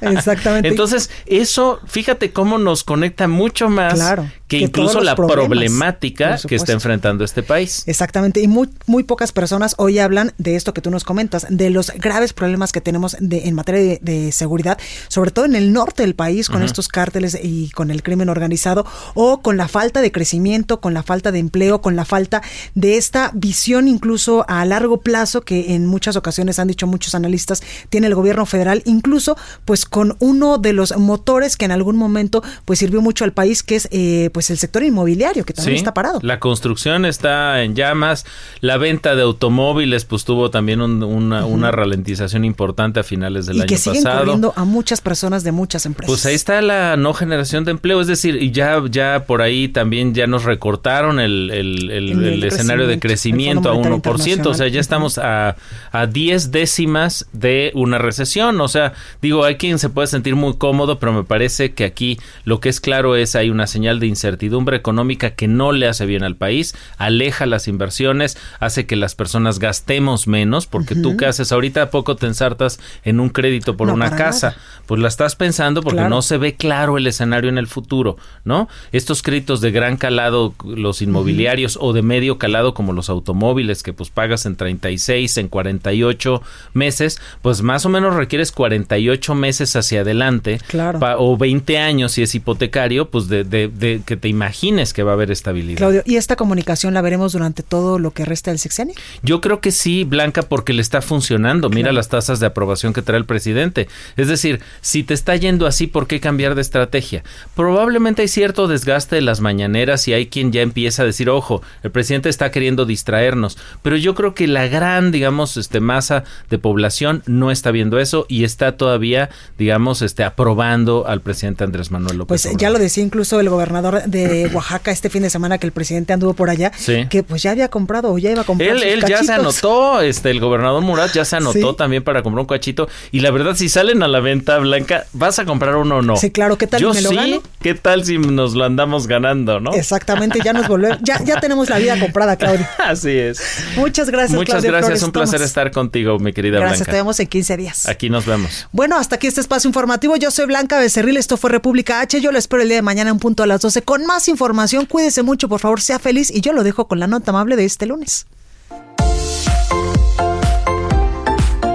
[0.00, 0.68] Exactamente.
[0.68, 4.02] Entonces, eso, fíjate cómo nos conecta mucho más
[4.48, 7.84] que, incluso la problemática que está enfrentando este país.
[7.86, 8.40] Exactamente.
[8.40, 8.48] Y
[8.86, 12.32] muy muy, pocas personas hoy hablan de esto que tú nos comentas, de los graves
[12.32, 16.62] problemas que tenemos en materia de, seguridad, sobre todo en el norte del país, con
[16.62, 21.02] estos cárteles y con el crimen organizado, o con la falta de crecimiento, con la
[21.02, 22.42] falta de empleo, con la falta
[22.74, 27.62] de esta visión incluso a largo plazo que en muchas ocasiones han dicho muchos analistas
[27.90, 32.42] tiene el gobierno federal, incluso pues con uno de los motores que en algún momento
[32.64, 35.94] pues sirvió mucho al país, que es eh, pues el sector inmobiliario, que también está
[35.94, 36.20] parado.
[36.22, 38.24] La construcción está en llamas,
[38.60, 43.68] la venta de automóviles pues tuvo también una, ralentización importante a finales del y año
[43.68, 44.52] que siguen pasado.
[44.56, 46.10] a muchas personas de muchas empresas.
[46.10, 49.68] Pues ahí está la no generación de empleo, es decir, y ya, ya por ahí
[49.68, 55.18] también ya nos recortaron el, el, escenario de crecimiento a 1%, o sea, ya estamos
[55.18, 55.56] a,
[55.92, 60.56] a 10 décimas de una recesión, o sea, digo, hay quien se puede sentir muy
[60.56, 64.06] cómodo, pero me parece que aquí lo que es claro es hay una señal de
[64.06, 69.14] incertidumbre económica que no le hace bien al país, aleja las inversiones, hace que las
[69.14, 73.90] personas gastemos menos, porque tú que haces ahorita poco te ensartas en un crédito por
[73.90, 77.66] una casa, pues la estás pensando porque no se ve claro el escenario en el
[77.66, 78.68] futuro, ¿no?
[78.92, 83.92] Estos créditos de gran calado, los inmobiliarios, o de medio calado como los automóviles, que
[83.92, 86.42] pues pagas en 36, en 48
[86.74, 91.00] meses, pues más o menos requieres 48 meses hacia adelante, claro.
[91.18, 95.14] o 20 años si es hipotecario, pues de, de que te imagines que va a
[95.14, 95.78] haber estabilidad.
[95.78, 98.94] Claudio, ¿y esta comunicación la veremos durante todo lo que resta del sexenio?
[99.22, 101.68] Yo creo que sí, Blanca, porque le está funcionando.
[101.70, 103.88] Mira las tasas de aprobación que trae el presidente.
[104.16, 107.22] Es decir, si te está yendo así, ¿por qué cambiar de estrategia?
[107.54, 111.62] Probablemente hay cierto desgaste de las mañaneras y hay quien ya empieza a decir, ojo,
[111.82, 113.58] el presidente está queriendo distraernos.
[113.82, 118.26] Pero yo creo que la gran, digamos, este masa de población no está viendo eso
[118.28, 122.42] y está todavía, digamos, este aprobando al presidente Andrés Manuel López.
[122.42, 125.72] Pues ya lo decía incluso el gobernador de Oaxaca este fin de semana que el
[125.72, 126.72] presidente anduvo por allá,
[127.10, 129.22] que pues ya había comprado o ya ya iba a comprar Él, sus él ya
[129.24, 131.76] se anotó, este, el gobernador Murat ya se anotó Sí.
[131.76, 132.88] también para comprar un cachito.
[133.12, 136.16] Y la verdad, si salen a la venta, Blanca, ¿vas a comprar uno o no?
[136.16, 137.42] Sí, claro, ¿qué tal Yo si me lo sí, gano?
[137.60, 139.72] ¿qué tal si nos lo andamos ganando, no?
[139.72, 142.70] Exactamente, ya nos volvemos, ya, ya tenemos la vida comprada, Claudia.
[142.78, 143.40] Así es.
[143.76, 145.48] Muchas gracias, Muchas Claudia gracias, Flores un placer Tomás.
[145.48, 146.96] estar contigo, mi querida Gracias, te Blanca.
[147.02, 147.88] vemos en 15 días.
[147.88, 148.66] Aquí nos vemos.
[148.72, 150.16] Bueno, hasta aquí este espacio informativo.
[150.16, 152.20] Yo soy Blanca Becerril, esto fue República H.
[152.20, 154.86] Yo lo espero el día de mañana en punto a las 12 con más información.
[154.86, 157.64] Cuídese mucho, por favor, sea feliz y yo lo dejo con la nota amable de
[157.64, 158.15] este lunes.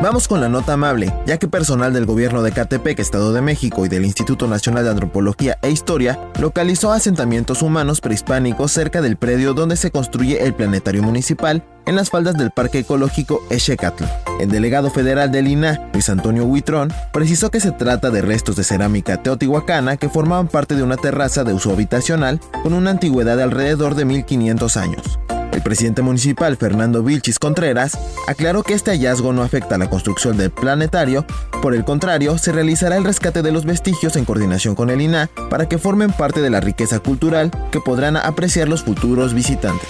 [0.02, 3.86] Vamos con la nota amable, ya que personal del gobierno de Catepec, Estado de México
[3.86, 9.54] y del Instituto Nacional de Antropología e Historia localizó asentamientos humanos prehispánicos cerca del predio
[9.54, 14.06] donde se construye el planetario municipal en las faldas del Parque Ecológico Echecatl.
[14.40, 18.64] El delegado federal del INAH, Luis Antonio Huitrón, precisó que se trata de restos de
[18.64, 23.44] cerámica teotihuacana que formaban parte de una terraza de uso habitacional con una antigüedad de
[23.44, 25.20] alrededor de 1500 años.
[25.52, 27.98] El presidente municipal Fernando Vilchis Contreras
[28.28, 31.26] aclaró que este hallazgo no afecta a la construcción del planetario,
[31.62, 35.30] por el contrario, se realizará el rescate de los vestigios en coordinación con el INAH
[35.50, 39.90] para que formen parte de la riqueza cultural que podrán apreciar los futuros visitantes.